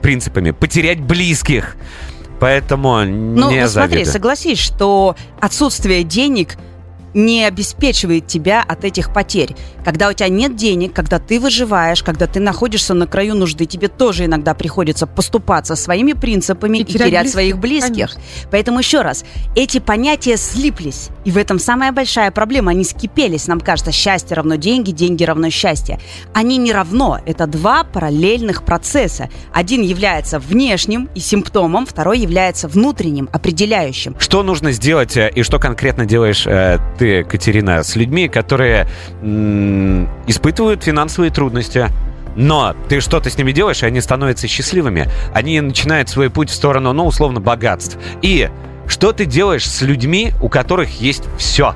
принципами, 0.02 0.52
потерять 0.52 1.00
близких. 1.00 1.76
Поэтому 2.40 3.04
ну, 3.04 3.50
не 3.50 3.62
ну, 3.62 3.68
смотри, 3.68 4.04
согласись, 4.04 4.60
что 4.60 5.16
отсутствие 5.40 6.04
денег 6.04 6.56
не 7.14 7.44
обеспечивает 7.44 8.26
тебя 8.26 8.62
от 8.66 8.84
этих 8.84 9.12
потерь. 9.12 9.56
Когда 9.84 10.08
у 10.08 10.12
тебя 10.12 10.28
нет 10.28 10.56
денег, 10.56 10.92
когда 10.92 11.18
ты 11.18 11.40
выживаешь, 11.40 12.02
когда 12.02 12.26
ты 12.26 12.40
находишься 12.40 12.94
на 12.94 13.06
краю 13.06 13.34
нужды, 13.34 13.66
тебе 13.66 13.88
тоже 13.88 14.26
иногда 14.26 14.54
приходится 14.54 15.06
поступаться 15.06 15.76
своими 15.76 16.12
принципами 16.12 16.78
и, 16.78 16.82
и 16.82 16.84
терять, 16.84 17.08
терять 17.08 17.22
близких, 17.22 17.32
своих 17.32 17.58
близких. 17.58 18.14
Конечно. 18.14 18.48
Поэтому 18.50 18.78
еще 18.78 19.02
раз, 19.02 19.24
эти 19.56 19.78
понятия 19.78 20.36
слиплись. 20.36 21.08
И 21.24 21.30
в 21.30 21.36
этом 21.36 21.58
самая 21.58 21.92
большая 21.92 22.30
проблема. 22.30 22.70
Они 22.70 22.84
скипелись. 22.84 23.46
Нам 23.46 23.60
кажется, 23.60 23.92
счастье 23.92 24.36
равно 24.36 24.56
деньги, 24.56 24.90
деньги 24.90 25.24
равно 25.24 25.50
счастье. 25.50 26.00
Они 26.34 26.56
не 26.56 26.72
равно. 26.72 27.20
Это 27.26 27.46
два 27.46 27.84
параллельных 27.84 28.64
процесса. 28.64 29.28
Один 29.52 29.82
является 29.82 30.38
внешним 30.38 31.08
и 31.14 31.20
симптомом, 31.20 31.86
второй 31.86 32.18
является 32.18 32.68
внутренним, 32.68 33.28
определяющим. 33.32 34.16
Что 34.18 34.42
нужно 34.42 34.72
сделать 34.72 35.16
э, 35.16 35.30
и 35.34 35.42
что 35.42 35.58
конкретно 35.58 36.06
делаешь 36.06 36.46
э, 36.46 36.78
ты, 36.98 37.24
Катерина, 37.24 37.82
с 37.82 37.96
людьми, 37.96 38.28
которые 38.28 38.86
испытывают 40.26 40.82
финансовые 40.82 41.30
трудности, 41.30 41.88
но 42.36 42.74
ты 42.88 43.00
что-то 43.00 43.30
с 43.30 43.38
ними 43.38 43.52
делаешь, 43.52 43.82
и 43.82 43.86
они 43.86 44.00
становятся 44.00 44.46
счастливыми. 44.46 45.08
Они 45.34 45.60
начинают 45.60 46.08
свой 46.08 46.30
путь 46.30 46.50
в 46.50 46.54
сторону, 46.54 46.92
ну, 46.92 47.06
условно, 47.06 47.40
богатств. 47.40 47.98
И 48.22 48.48
что 48.86 49.12
ты 49.12 49.24
делаешь 49.24 49.68
с 49.68 49.82
людьми, 49.82 50.32
у 50.40 50.48
которых 50.48 51.00
есть 51.00 51.24
все? 51.36 51.74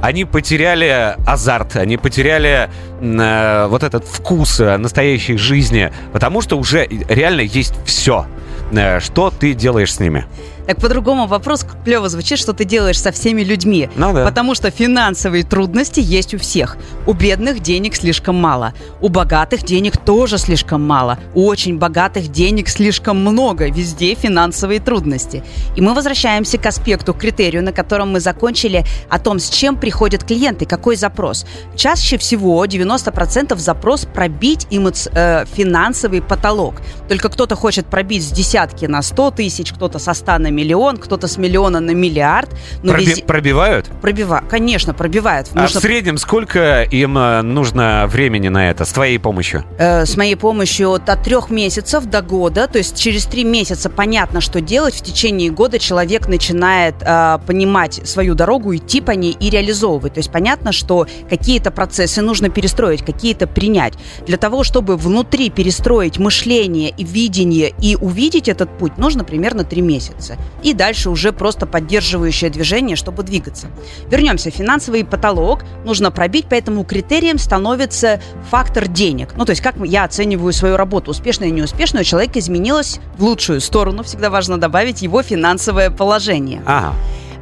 Они 0.00 0.24
потеряли 0.24 1.14
азарт, 1.26 1.76
они 1.76 1.96
потеряли 1.96 2.68
э, 3.00 3.66
вот 3.68 3.84
этот 3.84 4.04
вкус 4.04 4.58
э, 4.58 4.76
настоящей 4.76 5.36
жизни, 5.36 5.92
потому 6.12 6.40
что 6.40 6.58
уже 6.58 6.88
реально 7.08 7.42
есть 7.42 7.74
все. 7.84 8.26
Э, 8.72 8.98
что 8.98 9.30
ты 9.30 9.54
делаешь 9.54 9.94
с 9.94 10.00
ними? 10.00 10.26
Так 10.66 10.80
по-другому 10.80 11.26
вопрос 11.26 11.66
клево 11.84 12.08
звучит, 12.08 12.38
что 12.38 12.52
ты 12.52 12.64
делаешь 12.64 13.00
со 13.00 13.10
всеми 13.10 13.42
людьми. 13.42 13.88
Ну, 13.96 14.12
да. 14.12 14.24
Потому 14.24 14.54
что 14.54 14.70
финансовые 14.70 15.44
трудности 15.44 16.00
есть 16.00 16.34
у 16.34 16.38
всех. 16.38 16.76
У 17.06 17.12
бедных 17.12 17.60
денег 17.60 17.96
слишком 17.96 18.36
мало. 18.36 18.72
У 19.00 19.08
богатых 19.08 19.64
денег 19.64 19.96
тоже 19.96 20.38
слишком 20.38 20.86
мало. 20.86 21.18
У 21.34 21.46
очень 21.46 21.78
богатых 21.78 22.30
денег 22.30 22.68
слишком 22.68 23.20
много. 23.20 23.68
Везде 23.70 24.14
финансовые 24.14 24.80
трудности. 24.80 25.42
И 25.76 25.80
мы 25.80 25.94
возвращаемся 25.94 26.58
к 26.58 26.66
аспекту, 26.66 27.12
к 27.14 27.18
критерию, 27.18 27.62
на 27.64 27.72
котором 27.72 28.12
мы 28.12 28.20
закончили 28.20 28.84
о 29.08 29.18
том, 29.18 29.38
с 29.38 29.48
чем 29.48 29.76
приходят 29.76 30.22
клиенты, 30.24 30.64
какой 30.66 30.96
запрос. 30.96 31.44
Чаще 31.74 32.18
всего 32.18 32.64
90% 32.64 33.56
запрос 33.58 34.04
пробить 34.04 34.66
эмоци- 34.70 35.10
э, 35.14 35.44
финансовый 35.52 36.22
потолок. 36.22 36.74
Только 37.08 37.28
кто-то 37.28 37.56
хочет 37.56 37.86
пробить 37.86 38.22
с 38.22 38.30
десятки 38.30 38.86
на 38.86 39.02
100 39.02 39.32
тысяч, 39.32 39.72
кто-то 39.72 39.98
со 39.98 40.14
100 40.14 40.38
на 40.38 40.51
миллион, 40.52 40.96
кто-то 40.98 41.26
с 41.26 41.36
миллиона 41.38 41.80
на 41.80 41.90
миллиард. 41.92 42.50
Но 42.82 42.92
Проби- 42.92 43.04
везде- 43.06 43.24
Пробивают? 43.24 43.90
Пробива- 44.00 44.44
Конечно, 44.48 44.94
пробивают. 44.94 45.48
А 45.54 45.58
в 45.58 45.62
Нужно 45.62 45.80
среднем 45.80 46.18
сколько 46.18 46.82
им 46.82 47.16
э, 47.18 47.42
нужно 47.42 48.06
времени 48.08 48.48
на 48.48 48.70
это 48.70 48.84
с 48.84 48.92
твоей 48.92 49.18
помощью? 49.18 49.64
э, 49.78 50.06
с 50.06 50.16
моей 50.16 50.36
помощью 50.36 50.90
от, 50.92 51.08
от 51.08 51.22
трех 51.22 51.50
месяцев 51.50 52.04
до 52.04 52.22
года. 52.22 52.68
То 52.68 52.78
есть 52.78 52.98
через 53.00 53.24
три 53.26 53.44
месяца 53.44 53.88
понятно, 53.90 54.40
что 54.40 54.60
делать. 54.60 54.94
В 54.94 55.02
течение 55.02 55.50
года 55.50 55.78
человек 55.78 56.28
начинает 56.28 56.94
э, 57.00 57.38
понимать 57.46 58.00
свою 58.06 58.34
дорогу, 58.34 58.74
идти 58.76 59.00
по 59.00 59.12
ней 59.12 59.36
и 59.38 59.50
реализовывать. 59.50 60.14
То 60.14 60.18
есть 60.18 60.30
понятно, 60.30 60.72
что 60.72 61.06
какие-то 61.28 61.70
процессы 61.70 62.20
нужно 62.22 62.48
перестроить, 62.50 63.04
какие-то 63.04 63.46
принять. 63.46 63.94
Для 64.26 64.36
того, 64.36 64.64
чтобы 64.64 64.96
внутри 64.96 65.50
перестроить 65.50 66.18
мышление 66.18 66.90
и 66.90 67.04
видение 67.04 67.72
и 67.80 67.96
увидеть 67.96 68.48
этот 68.48 68.76
путь, 68.78 68.98
нужно 68.98 69.24
примерно 69.24 69.64
три 69.64 69.80
месяца. 69.82 70.36
И 70.62 70.74
дальше 70.74 71.10
уже 71.10 71.32
просто 71.32 71.66
поддерживающее 71.66 72.50
движение, 72.50 72.96
чтобы 72.96 73.22
двигаться. 73.22 73.68
Вернемся. 74.08 74.50
Финансовый 74.50 75.04
потолок 75.04 75.64
нужно 75.84 76.10
пробить, 76.10 76.46
поэтому 76.48 76.84
критерием 76.84 77.38
становится 77.38 78.20
фактор 78.50 78.86
денег. 78.86 79.30
Ну, 79.36 79.44
то 79.44 79.50
есть 79.50 79.62
как 79.62 79.74
я 79.84 80.04
оцениваю 80.04 80.52
свою 80.52 80.76
работу, 80.76 81.10
успешную 81.10 81.50
и 81.50 81.52
неуспешную, 81.52 82.02
у 82.02 82.04
человека 82.04 82.38
изменилось 82.38 83.00
в 83.18 83.24
лучшую 83.24 83.60
сторону. 83.60 84.02
Всегда 84.02 84.30
важно 84.30 84.58
добавить 84.58 85.02
его 85.02 85.22
финансовое 85.22 85.90
положение. 85.90 86.62
Ага. 86.66 86.94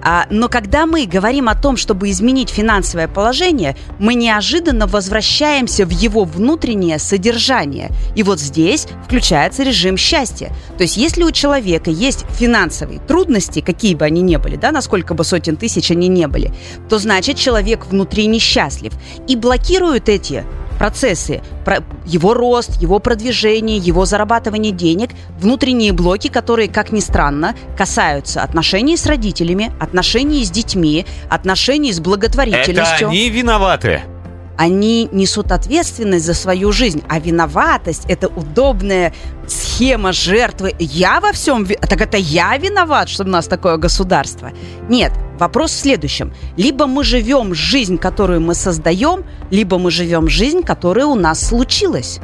А, 0.03 0.27
но 0.31 0.49
когда 0.49 0.87
мы 0.87 1.07
говорим 1.07 1.49
о 1.49 1.55
том, 1.55 1.77
чтобы 1.77 2.11
изменить 2.11 2.51
финансовое 2.51 3.09
положение, 3.09 3.77
мы 3.99 4.15
неожиданно 4.15 4.87
возвращаемся 4.87 5.85
в 5.85 5.91
его 5.91 6.25
внутреннее 6.25 6.99
содержание. 6.99 7.91
И 8.17 8.23
вот 8.23 8.41
здесь 8.41 8.87
включается 9.05 9.63
режим 9.63 9.97
счастья. 9.97 10.53
То 10.77 10.83
есть 10.83 10.97
если 10.97 11.23
у 11.23 11.31
человека 11.31 11.91
есть 11.91 12.25
финансовые 12.31 13.01
трудности, 13.01 13.61
какие 13.61 13.95
бы 13.95 14.05
они 14.05 14.23
ни 14.23 14.37
были, 14.37 14.57
да, 14.57 14.73
насколько 14.73 15.15
бы 15.15 15.25
сотен 15.25 15.57
тысяч 15.57 15.91
они 15.91 16.09
не 16.09 16.27
были, 16.27 16.53
то 16.89 16.99
значит 16.99 17.37
человек 17.37 17.87
внутри 17.87 18.27
несчастлив. 18.27 18.93
И 19.29 19.37
блокируют 19.37 20.09
эти 20.09 20.45
процессы, 20.81 21.43
про- 21.67 21.85
его 22.07 22.33
рост, 22.33 22.81
его 22.81 23.01
продвижение, 23.01 23.77
его 23.77 24.07
зарабатывание 24.07 24.73
денег, 24.73 25.11
внутренние 25.39 25.93
блоки, 25.93 26.29
которые, 26.29 26.71
как 26.71 26.91
ни 26.91 27.01
странно, 27.01 27.55
касаются 27.77 28.43
отношений 28.43 28.97
с 28.97 29.05
родителями, 29.05 29.73
отношений 29.79 30.43
с 30.43 30.51
детьми, 30.51 31.05
отношений 31.29 31.93
с 31.93 31.97
Это 31.99 32.05
благотворительностью. 32.09 33.09
они 33.11 33.29
виноваты. 33.29 34.01
Они 34.61 35.09
несут 35.11 35.53
ответственность 35.53 36.27
за 36.27 36.35
свою 36.35 36.71
жизнь, 36.71 37.03
а 37.09 37.19
виноватость– 37.19 38.05
это 38.09 38.29
удобная 38.29 39.15
схема 39.49 40.13
жертвы. 40.13 40.75
Я 40.79 41.21
во 41.21 41.33
всем... 41.33 41.65
ви- 41.65 41.79
Так 41.81 42.03
это 42.03 42.19
я 42.19 42.59
виноват, 42.59 43.09
что 43.09 43.25
у 43.25 43.27
нас 43.27 43.47
такое 43.47 43.79
государство? 43.79 44.53
Нет, 44.91 45.13
вопрос 45.39 45.71
в 45.73 45.81
следующем. 45.81 46.35
Либо 46.59 46.87
мы 46.87 47.05
живем 47.05 47.55
жизнь, 47.55 47.97
которую 47.97 48.43
мы 48.43 48.55
создаем, 48.55 49.25
либо 49.51 49.79
мы 49.79 49.91
живем 49.91 50.29
жизнь, 50.29 50.63
которая 50.63 51.07
у 51.07 51.15
нас 51.15 51.41
случилась. 51.41 52.21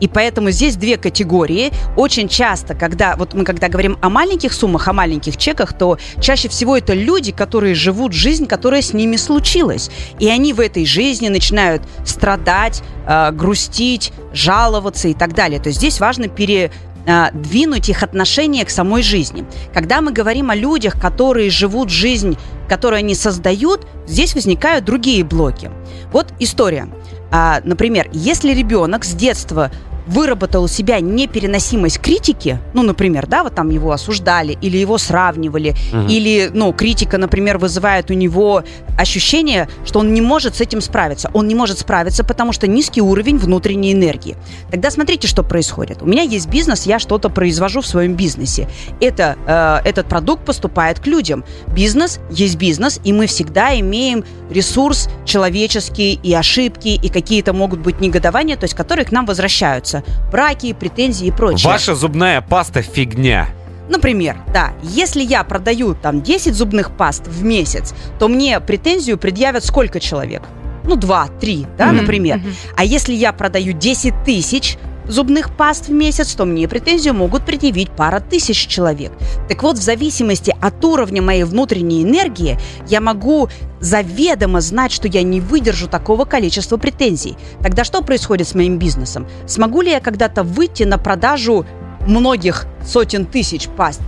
И 0.00 0.08
поэтому 0.08 0.50
здесь 0.50 0.76
две 0.76 0.96
категории. 0.96 1.70
Очень 1.96 2.28
часто, 2.28 2.74
когда 2.74 3.16
вот 3.16 3.34
мы 3.34 3.44
когда 3.44 3.68
говорим 3.68 3.98
о 4.00 4.08
маленьких 4.08 4.52
суммах, 4.52 4.88
о 4.88 4.92
маленьких 4.92 5.36
чеках, 5.36 5.76
то 5.76 5.98
чаще 6.20 6.48
всего 6.48 6.76
это 6.76 6.94
люди, 6.94 7.32
которые 7.32 7.74
живут 7.74 8.12
жизнь, 8.12 8.46
которая 8.46 8.82
с 8.82 8.92
ними 8.92 9.16
случилась. 9.16 9.90
И 10.18 10.28
они 10.28 10.52
в 10.52 10.60
этой 10.60 10.86
жизни 10.86 11.28
начинают 11.28 11.82
страдать, 12.04 12.82
э, 13.06 13.30
грустить, 13.32 14.12
жаловаться 14.32 15.08
и 15.08 15.14
так 15.14 15.34
далее. 15.34 15.60
То 15.60 15.68
есть 15.68 15.78
здесь 15.78 16.00
важно 16.00 16.28
пере 16.28 16.70
э, 17.06 17.26
двинуть 17.32 17.88
их 17.88 18.02
отношение 18.02 18.64
к 18.64 18.70
самой 18.70 19.02
жизни. 19.02 19.44
Когда 19.74 20.00
мы 20.00 20.12
говорим 20.12 20.50
о 20.50 20.54
людях, 20.54 21.00
которые 21.00 21.50
живут 21.50 21.90
жизнь, 21.90 22.36
которую 22.68 22.98
они 22.98 23.14
создают, 23.14 23.86
здесь 24.06 24.34
возникают 24.34 24.84
другие 24.84 25.24
блоки. 25.24 25.70
Вот 26.12 26.32
история. 26.38 26.88
А, 27.30 27.60
например, 27.64 28.08
если 28.12 28.52
ребенок 28.52 29.04
с 29.04 29.12
детства 29.12 29.70
выработал 30.10 30.64
у 30.64 30.68
себя 30.68 31.00
непереносимость 31.00 32.00
критики, 32.00 32.58
ну, 32.74 32.82
например, 32.82 33.26
да, 33.26 33.44
вот 33.44 33.54
там 33.54 33.70
его 33.70 33.92
осуждали 33.92 34.58
или 34.60 34.76
его 34.76 34.98
сравнивали, 34.98 35.74
или, 36.08 36.50
ну, 36.52 36.72
критика, 36.72 37.16
например, 37.16 37.58
вызывает 37.58 38.10
у 38.10 38.14
него 38.14 38.64
ощущение, 38.98 39.68
что 39.84 40.00
он 40.00 40.12
не 40.12 40.20
может 40.20 40.56
с 40.56 40.60
этим 40.60 40.80
справиться. 40.80 41.30
Он 41.32 41.46
не 41.46 41.54
может 41.54 41.78
справиться, 41.78 42.24
потому 42.24 42.52
что 42.52 42.66
низкий 42.66 43.00
уровень 43.00 43.38
внутренней 43.38 43.92
энергии. 43.92 44.36
Тогда 44.70 44.90
смотрите, 44.90 45.28
что 45.28 45.42
происходит. 45.42 46.02
У 46.02 46.06
меня 46.06 46.22
есть 46.22 46.48
бизнес, 46.48 46.86
я 46.86 46.98
что-то 46.98 47.28
произвожу 47.28 47.80
в 47.80 47.86
своем 47.86 48.14
бизнесе. 48.14 48.68
Это, 49.00 49.36
э, 49.46 49.88
этот 49.88 50.08
продукт 50.08 50.44
поступает 50.44 50.98
к 50.98 51.06
людям. 51.06 51.44
Бизнес 51.68 52.20
есть 52.30 52.56
бизнес, 52.56 53.00
и 53.04 53.12
мы 53.12 53.26
всегда 53.26 53.78
имеем 53.78 54.24
ресурс 54.50 55.08
человеческий 55.24 56.18
и 56.22 56.34
ошибки, 56.34 56.88
и 56.88 57.08
какие-то 57.08 57.52
могут 57.52 57.80
быть 57.80 58.00
негодования, 58.00 58.56
то 58.56 58.64
есть 58.64 58.74
которые 58.74 59.04
к 59.06 59.12
нам 59.12 59.24
возвращаются. 59.24 59.99
Браки, 60.30 60.72
претензии 60.72 61.26
и 61.26 61.30
прочее. 61.30 61.70
Ваша 61.70 61.94
зубная 61.94 62.40
паста 62.40 62.82
фигня. 62.82 63.48
Например, 63.88 64.36
да, 64.54 64.72
если 64.82 65.22
я 65.22 65.42
продаю 65.42 65.94
там 65.94 66.22
10 66.22 66.54
зубных 66.54 66.92
паст 66.96 67.26
в 67.26 67.42
месяц, 67.42 67.92
то 68.20 68.28
мне 68.28 68.60
претензию 68.60 69.18
предъявят 69.18 69.64
сколько 69.64 69.98
человек? 69.98 70.42
Ну, 70.84 70.96
2-3, 70.96 71.66
да, 71.76 71.88
Мгм, 71.88 71.96
например. 71.96 72.38
мгм. 72.38 72.54
А 72.76 72.84
если 72.84 73.12
я 73.14 73.32
продаю 73.32 73.72
10 73.72 74.14
тысяч 74.24 74.78
зубных 75.10 75.54
паст 75.56 75.88
в 75.88 75.92
месяц, 75.92 76.34
то 76.34 76.44
мне 76.44 76.68
претензию 76.68 77.14
могут 77.14 77.44
предъявить 77.44 77.90
пара 77.90 78.20
тысяч 78.20 78.66
человек. 78.66 79.12
Так 79.48 79.62
вот, 79.62 79.76
в 79.76 79.82
зависимости 79.82 80.54
от 80.60 80.84
уровня 80.84 81.22
моей 81.22 81.44
внутренней 81.44 82.02
энергии, 82.02 82.58
я 82.86 83.00
могу 83.00 83.48
заведомо 83.80 84.60
знать, 84.60 84.92
что 84.92 85.08
я 85.08 85.22
не 85.22 85.40
выдержу 85.40 85.88
такого 85.88 86.24
количества 86.24 86.76
претензий. 86.76 87.36
Тогда 87.62 87.84
что 87.84 88.02
происходит 88.02 88.48
с 88.48 88.54
моим 88.54 88.78
бизнесом? 88.78 89.26
Смогу 89.46 89.80
ли 89.80 89.90
я 89.90 90.00
когда-то 90.00 90.42
выйти 90.42 90.84
на 90.84 90.98
продажу 90.98 91.66
многих 92.06 92.66
сотен 92.86 93.26
тысяч 93.26 93.68
паст? 93.68 94.00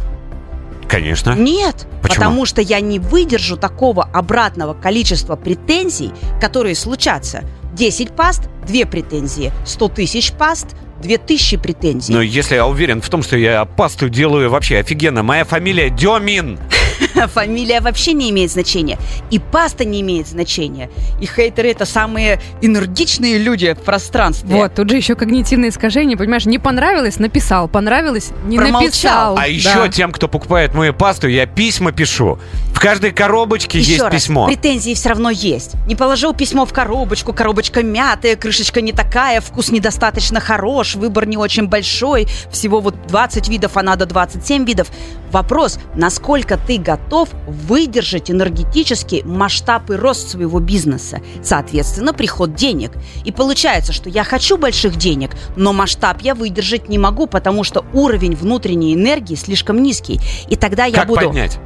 Конечно. 0.89 1.35
Нет, 1.35 1.87
Почему? 2.03 2.17
потому 2.17 2.45
что 2.45 2.61
я 2.61 2.81
не 2.81 2.99
выдержу 2.99 3.57
такого 3.57 4.05
обратного 4.05 4.75
количества 4.75 5.37
претензий, 5.37 6.13
которые 6.39 6.75
случатся. 6.75 7.45
10 7.73 8.11
паст, 8.13 8.43
2 8.67 8.85
претензии. 8.85 9.53
100 9.65 9.89
тысяч 9.89 10.33
паст, 10.33 10.67
2000 11.03 11.57
претензий. 11.59 12.13
Но 12.13 12.23
если 12.23 12.55
я 12.55 12.67
уверен 12.67 13.03
в 13.03 13.09
том, 13.11 13.23
что 13.23 13.37
я 13.37 13.65
пасту 13.65 14.09
делаю 14.09 14.49
вообще 14.49 14.79
офигенно, 14.79 15.23
моя 15.23 15.45
фамилия 15.45 15.91
Демин. 15.91 16.59
Фамилия 17.29 17.81
вообще 17.81 18.13
не 18.13 18.31
имеет 18.31 18.51
значения. 18.51 18.99
И 19.31 19.39
паста 19.39 19.85
не 19.85 20.01
имеет 20.01 20.29
значения. 20.29 20.91
И 21.21 21.27
хейтеры 21.27 21.71
это 21.71 21.85
самые 21.85 22.41
энергичные 22.61 23.39
люди 23.39 23.75
в 23.75 23.83
пространстве. 23.85 24.49
Вот, 24.55 24.75
тут 24.75 24.91
же 24.91 24.97
еще 24.97 25.15
когнитивные 25.15 25.71
искажения, 25.71 26.17
понимаешь, 26.17 26.47
не 26.47 26.59
понравилось, 26.59 27.19
написал, 27.19 27.69
понравилось, 27.69 28.31
не 28.45 28.57
Промолчал. 28.59 28.83
написал. 28.83 29.33
А 29.35 29.41
Да. 29.41 29.45
еще 29.47 29.89
тем, 29.91 30.13
кто 30.13 30.29
покупает 30.29 30.75
мою 30.75 30.95
пасту, 30.95 31.29
я 31.29 31.47
письма 31.47 31.93
пишу. 31.93 32.39
В 32.73 32.81
каждой 32.81 33.13
коробочке 33.13 33.79
Еще 33.79 33.91
есть 33.93 34.03
раз, 34.03 34.13
письмо. 34.13 34.47
претензии 34.47 34.95
все 34.95 35.11
равно 35.11 35.31
есть. 35.31 35.73
Не 35.87 35.95
положил 35.97 36.35
письмо 36.35 36.65
в 36.67 36.73
коробочку, 36.73 37.33
коробочка 37.33 37.83
мятая, 37.83 38.37
крышечка 38.37 38.81
не 38.81 38.93
такая, 38.93 39.41
вкус 39.41 39.71
недостаточно 39.71 40.41
хорош, 40.41 40.95
выбор 40.97 41.27
не 41.27 41.37
очень 41.37 41.69
большой, 41.69 42.27
всего 42.51 42.81
вот 42.81 42.95
20 43.07 43.49
видов, 43.49 43.77
а 43.77 43.83
надо 43.83 44.07
27 44.07 44.65
видов. 44.65 44.89
Вопрос, 45.31 45.79
насколько 45.95 46.57
ты 46.59 46.79
готов 46.79 47.12
выдержать 47.47 48.31
энергетический 48.31 49.23
масштаб 49.23 49.91
и 49.91 49.95
рост 49.95 50.31
своего 50.31 50.61
бизнеса. 50.61 51.21
Соответственно, 51.43 52.13
приход 52.13 52.55
денег. 52.55 52.93
И 53.25 53.33
получается, 53.33 53.93
что 53.93 54.09
я 54.09 54.25
хочу 54.25 54.57
больших 54.57 54.97
денег, 54.97 55.33
но 55.57 55.73
масштаб 55.73 56.23
я 56.23 56.35
выдержать 56.35 56.89
не 56.89 56.99
могу, 56.99 57.27
потому 57.27 57.65
что 57.65 57.85
уровень 57.93 58.35
внутренней 58.35 58.95
энергии 58.95 59.35
слишком 59.35 59.83
низкий. 59.83 60.21
И 60.49 60.57
тогда 60.57 60.87
я 60.87 61.01
как 61.01 61.09
буду... 61.09 61.27
поднять? 61.27 61.59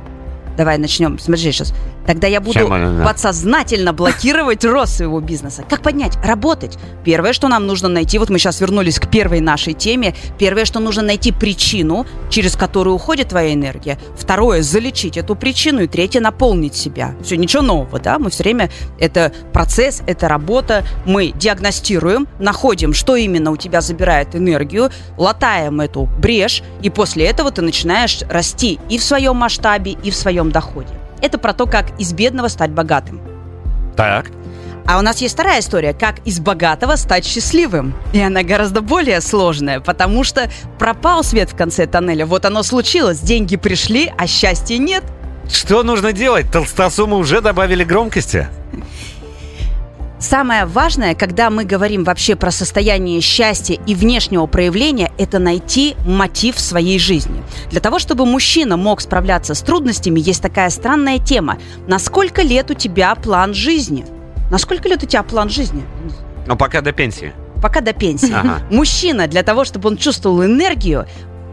Давай 0.56 0.78
начнем. 0.78 1.18
Смотри 1.18 1.52
сейчас. 1.52 1.74
Тогда 2.06 2.26
я 2.26 2.40
буду 2.40 2.60
подсознательно 3.04 3.92
блокировать 3.92 4.64
рост 4.64 4.96
своего 4.96 5.20
бизнеса. 5.20 5.64
Как 5.68 5.82
поднять? 5.82 6.16
Работать. 6.24 6.78
Первое, 7.04 7.32
что 7.32 7.48
нам 7.48 7.66
нужно 7.66 7.88
найти, 7.88 8.18
вот 8.18 8.30
мы 8.30 8.38
сейчас 8.38 8.60
вернулись 8.60 8.98
к 8.98 9.08
первой 9.08 9.40
нашей 9.40 9.72
теме. 9.72 10.14
Первое, 10.38 10.64
что 10.64 10.80
нужно 10.80 11.02
найти 11.02 11.32
причину, 11.32 12.06
через 12.30 12.56
которую 12.56 12.94
уходит 12.94 13.28
твоя 13.28 13.52
энергия. 13.52 13.98
Второе, 14.16 14.62
залечить 14.62 15.16
эту 15.16 15.34
причину. 15.34 15.82
И 15.82 15.86
третье, 15.86 16.20
наполнить 16.20 16.74
себя. 16.74 17.14
Все, 17.22 17.36
ничего 17.36 17.62
нового, 17.62 17.98
да? 17.98 18.18
Мы 18.18 18.30
все 18.30 18.44
время, 18.44 18.70
это 18.98 19.32
процесс, 19.52 20.02
это 20.06 20.28
работа. 20.28 20.84
Мы 21.04 21.32
диагностируем, 21.32 22.28
находим, 22.38 22.94
что 22.94 23.16
именно 23.16 23.50
у 23.50 23.56
тебя 23.56 23.80
забирает 23.80 24.34
энергию, 24.34 24.90
латаем 25.16 25.80
эту 25.80 26.08
брешь, 26.18 26.62
и 26.82 26.90
после 26.90 27.26
этого 27.26 27.50
ты 27.50 27.62
начинаешь 27.62 28.20
расти 28.28 28.78
и 28.88 28.98
в 28.98 29.02
своем 29.02 29.36
масштабе, 29.36 29.92
и 29.92 30.10
в 30.10 30.16
своем 30.16 30.50
доходе. 30.50 30.92
Это 31.22 31.38
про 31.38 31.52
то, 31.52 31.66
как 31.66 31.98
из 32.00 32.12
бедного 32.12 32.48
стать 32.48 32.70
богатым. 32.70 33.20
Так. 33.96 34.30
А 34.86 34.98
у 34.98 35.02
нас 35.02 35.20
есть 35.20 35.34
вторая 35.34 35.60
история, 35.60 35.92
как 35.92 36.20
из 36.24 36.38
богатого 36.38 36.94
стать 36.94 37.24
счастливым. 37.24 37.92
И 38.12 38.20
она 38.20 38.44
гораздо 38.44 38.82
более 38.82 39.20
сложная, 39.20 39.80
потому 39.80 40.22
что 40.22 40.48
пропал 40.78 41.24
свет 41.24 41.50
в 41.50 41.56
конце 41.56 41.86
тоннеля. 41.86 42.24
Вот 42.24 42.44
оно 42.44 42.62
случилось, 42.62 43.18
деньги 43.18 43.56
пришли, 43.56 44.12
а 44.16 44.28
счастья 44.28 44.78
нет. 44.78 45.02
Что 45.50 45.82
нужно 45.82 46.12
делать? 46.12 46.50
Толстосумы 46.52 47.16
уже 47.16 47.40
добавили 47.40 47.82
громкости? 47.82 48.48
Самое 50.18 50.64
важное, 50.64 51.14
когда 51.14 51.50
мы 51.50 51.64
говорим 51.64 52.02
вообще 52.02 52.36
про 52.36 52.50
состояние 52.50 53.20
счастья 53.20 53.78
и 53.86 53.94
внешнего 53.94 54.46
проявления, 54.46 55.12
это 55.18 55.38
найти 55.38 55.94
мотив 56.06 56.58
своей 56.58 56.98
жизни. 56.98 57.42
Для 57.70 57.80
того, 57.80 57.98
чтобы 57.98 58.24
мужчина 58.24 58.78
мог 58.78 59.02
справляться 59.02 59.54
с 59.54 59.60
трудностями, 59.60 60.18
есть 60.18 60.40
такая 60.40 60.70
странная 60.70 61.18
тема. 61.18 61.58
На 61.86 61.98
сколько 61.98 62.40
лет 62.42 62.70
у 62.70 62.74
тебя 62.74 63.14
план 63.14 63.52
жизни? 63.52 64.06
На 64.50 64.56
сколько 64.56 64.88
лет 64.88 65.02
у 65.02 65.06
тебя 65.06 65.22
план 65.22 65.50
жизни? 65.50 65.84
Ну, 66.46 66.56
пока 66.56 66.80
до 66.80 66.92
пенсии. 66.92 67.32
Пока 67.60 67.82
до 67.82 67.92
пенсии. 67.92 68.32
Ага. 68.32 68.60
Мужчина, 68.70 69.26
для 69.26 69.42
того, 69.42 69.64
чтобы 69.64 69.88
он 69.90 69.98
чувствовал 69.98 70.44
энергию, 70.44 71.06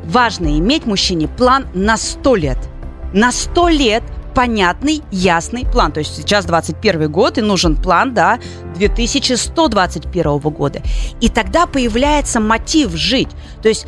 важно 0.06 0.58
иметь 0.58 0.86
мужчине 0.86 1.28
план 1.28 1.68
на 1.74 1.98
100 1.98 2.36
лет. 2.36 2.58
На 3.14 3.32
100 3.32 3.68
лет 3.70 4.04
понятный, 4.34 5.02
ясный 5.12 5.66
план. 5.66 5.92
То 5.92 6.00
есть 6.00 6.16
сейчас 6.16 6.46
21 6.46 7.12
год, 7.12 7.38
и 7.38 7.42
нужен 7.42 7.76
план 7.76 8.14
до 8.14 8.40
2121 8.76 10.40
года. 10.40 10.82
И 11.22 11.30
тогда 11.30 11.66
появляется 11.66 12.40
мотив 12.40 12.92
жить. 12.96 13.30
То 13.62 13.70
есть 13.70 13.88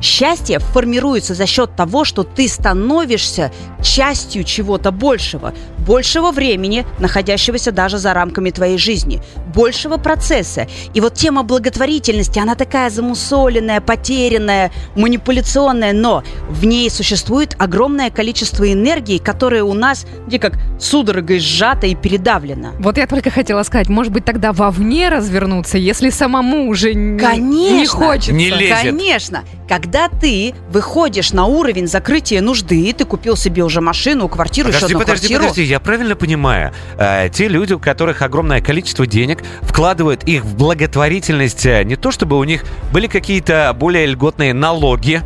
счастье 0.00 0.58
формируется 0.58 1.34
за 1.34 1.46
счет 1.46 1.76
того, 1.76 2.04
что 2.04 2.22
ты 2.22 2.48
становишься 2.48 3.52
частью 3.82 4.44
чего-то 4.44 4.90
большего. 4.90 5.52
Большего 5.86 6.30
времени, 6.30 6.86
находящегося 6.98 7.72
даже 7.72 7.98
за 7.98 8.12
рамками 8.14 8.50
твоей 8.50 8.78
жизни. 8.78 9.20
Большего 9.54 9.96
процесса. 9.96 10.66
И 10.94 11.00
вот 11.00 11.14
тема 11.14 11.42
благотворительности, 11.42 12.38
она 12.38 12.54
такая 12.54 12.90
замусоленная, 12.90 13.80
потерянная, 13.80 14.70
манипуляционная, 14.94 15.92
но 15.92 16.22
в 16.48 16.64
ней 16.64 16.90
существует 16.90 17.56
огромное 17.58 18.10
количество 18.10 18.70
энергии, 18.70 19.18
которая 19.18 19.64
у 19.64 19.74
нас 19.74 20.06
где 20.26 20.38
как 20.38 20.54
судорогой 20.78 21.40
сжата 21.40 21.86
и 21.86 21.94
передавлена. 21.94 22.72
Вот 22.78 22.98
я 22.98 23.06
только 23.06 23.30
хотела 23.30 23.62
сказать, 23.62 23.88
может 23.88 24.12
быть, 24.12 24.24
тогда 24.24 24.52
вовне 24.52 25.08
развернуться, 25.08 25.78
если 25.78 26.10
самому 26.10 26.68
уже 26.68 26.94
не, 26.94 27.18
Конечно. 27.18 27.76
не 27.76 27.86
хочется. 27.86 28.32
Не 28.32 28.50
лезет. 28.50 28.82
Конечно. 28.82 29.44
Когда 29.68 29.89
ты 30.08 30.54
выходишь 30.70 31.32
на 31.32 31.46
уровень 31.46 31.86
закрытия 31.86 32.40
нужды, 32.40 32.92
ты 32.92 33.04
купил 33.04 33.36
себе 33.36 33.64
уже 33.64 33.80
машину, 33.80 34.28
квартиру, 34.28 34.68
еще 34.68 34.80
Подожди, 34.80 34.94
одну 34.94 35.04
подожди, 35.04 35.26
квартиру. 35.28 35.42
подожди, 35.42 35.62
я 35.64 35.80
правильно 35.80 36.16
понимаю? 36.16 36.72
Э, 36.98 37.28
те 37.32 37.48
люди, 37.48 37.72
у 37.72 37.78
которых 37.78 38.22
огромное 38.22 38.60
количество 38.60 39.06
денег, 39.06 39.42
вкладывают 39.62 40.24
их 40.24 40.44
в 40.44 40.56
благотворительность 40.56 41.66
э, 41.66 41.84
не 41.84 41.96
то, 41.96 42.10
чтобы 42.10 42.38
у 42.38 42.44
них 42.44 42.64
были 42.92 43.06
какие-то 43.06 43.74
более 43.78 44.06
льготные 44.06 44.54
налоги 44.54 45.22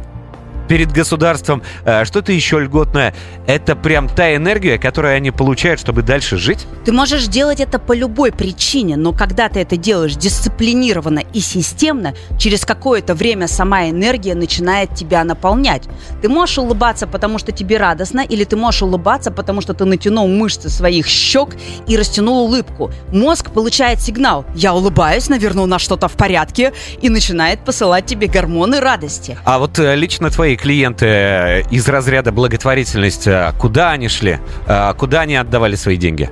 перед 0.69 0.93
государством, 0.93 1.63
э, 1.85 2.05
что-то 2.05 2.33
еще 2.33 2.61
льготное. 2.61 3.15
Это 3.47 3.77
прям 3.77 4.09
та 4.09 4.35
энергия, 4.35 4.79
которую 4.79 5.15
они 5.15 5.31
получают, 5.31 5.81
чтобы 5.81 6.03
дальше 6.03 6.37
жить? 6.37 6.67
Ты 6.85 6.93
можешь 6.93 7.27
делать 7.27 7.61
это 7.61 7.79
по 7.79 7.93
любой 7.93 8.33
причине, 8.33 8.97
но 8.97 9.13
когда 9.13 9.49
ты 9.49 9.61
это 9.61 9.77
делаешь 9.77 10.15
дисциплинированно 10.15 11.23
и 11.33 11.41
системно, 11.41 12.15
через 12.39 12.65
какое-то 12.65 13.15
время 13.15 13.49
сама 13.49 13.89
энергия 13.89 14.35
начинает 14.35 14.95
тебя 14.95 15.25
наполнять. 15.25 15.85
Ты 16.23 16.29
можешь 16.29 16.59
улыбаться, 16.59 17.07
потому 17.07 17.39
что 17.39 17.53
тебе 17.53 17.77
радостно, 17.77 18.21
или 18.21 18.45
ты 18.45 18.57
можешь 18.57 18.83
улыбаться, 18.83 19.31
потому 19.31 19.61
что 19.61 19.75
ты 19.75 19.85
натянул 19.85 20.29
мышцы 20.29 20.69
своих 20.69 21.07
щек 21.07 21.51
и 21.87 21.97
растянул 21.97 22.45
улыбку. 22.45 22.91
Мозг 23.13 23.51
получает 23.51 24.01
сигнал 24.01 24.45
«я 24.55 24.75
улыбаюсь, 24.75 25.29
наверное, 25.29 25.65
у 25.65 25.67
нас 25.67 25.83
что-то 25.83 26.09
в 26.09 26.13
порядке», 26.13 26.73
и 27.01 27.09
начинает 27.09 27.61
посылать 27.61 28.07
тебе 28.07 28.27
гормоны 28.27 28.81
радости. 28.81 29.37
А 29.45 29.59
вот 29.59 29.79
э, 29.79 29.95
лично 29.95 30.31
твои 30.31 30.54
клиенты 30.57 31.07
э, 31.07 31.63
из 31.71 31.89
разряда 31.89 32.33
благотворительность, 32.33 33.27
э, 33.27 33.53
куда 33.59 33.91
они 33.91 34.09
шли? 34.09 34.39
Э, 34.67 34.93
Куда 34.95 35.23
они 35.23 35.37
отдавали 35.37 35.75
свои 35.77 35.97
деньги? 35.97 36.31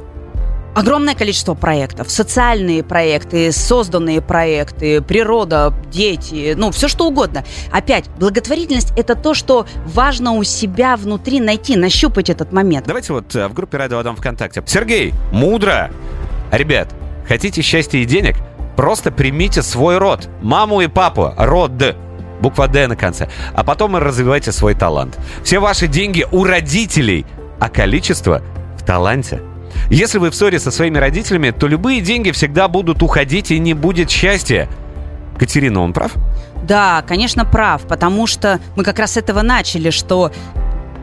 Огромное 0.75 1.14
количество 1.14 1.52
проектов, 1.55 2.11
социальные 2.11 2.83
проекты, 2.83 3.52
созданные 3.52 4.23
проекты, 4.23 5.02
природа, 5.02 5.75
дети, 5.91 6.55
ну, 6.57 6.71
все 6.71 6.88
что 6.88 7.07
угодно. 7.07 7.45
Опять, 7.71 8.09
благотворительность– 8.19 8.93
это 8.97 9.14
то, 9.14 9.35
что 9.35 9.67
важно 9.85 10.33
у 10.33 10.45
себя 10.45 10.97
внутри 10.97 11.41
найти, 11.41 11.76
нащупать 11.76 12.31
этот 12.31 12.52
момент. 12.52 12.87
Давайте 12.87 13.12
вот 13.12 13.35
в 13.35 13.52
группе 13.52 13.76
Радио 13.76 13.99
Адам 13.99 14.17
ВКонтакте. 14.17 14.62
Сергей, 14.67 15.12
мудро! 15.31 15.91
Ребят, 16.50 16.88
хотите 17.29 17.61
счастья 17.61 17.99
и 17.99 18.07
денег? 18.07 18.37
Просто 18.76 19.12
примите 19.12 19.62
свой 19.62 19.99
род. 19.99 20.29
Маму 20.41 20.81
и 20.81 20.87
папу. 20.87 21.35
Род. 21.37 21.73
Буква 22.43 22.69
«Д» 22.69 22.89
на 22.89 22.97
конце. 22.97 23.29
А 23.55 23.63
потом 23.65 23.97
развивайте 23.97 24.53
свой 24.53 24.75
талант. 24.75 25.19
Все 25.45 25.61
ваши 25.61 25.87
деньги 25.87 26.27
у 26.33 26.45
родителей, 26.45 27.25
а 27.61 27.69
количество 27.69 28.43
в 28.77 28.85
таланте. 28.85 29.41
Если 29.89 30.19
вы 30.19 30.31
в 30.31 30.35
ссоре 30.35 30.59
со 30.59 30.71
своими 30.71 30.99
родителями, 30.99 31.51
то 31.51 31.69
любые 31.69 32.01
деньги 32.01 32.31
всегда 32.33 32.69
будут 32.69 33.03
уходить 33.03 33.51
и 33.51 33.59
не 33.59 33.75
будет 33.75 34.11
счастья. 34.11 34.69
Катерина, 35.39 35.81
он 35.81 35.93
прав? 35.93 36.13
Да, 36.65 37.03
конечно, 37.07 37.45
прав, 37.45 37.83
потому 37.83 38.27
что 38.27 38.61
мы 38.77 38.85
как 38.85 38.99
раз 38.99 39.13
с 39.13 39.17
этого 39.17 39.43
начали, 39.43 39.90
что 39.90 40.33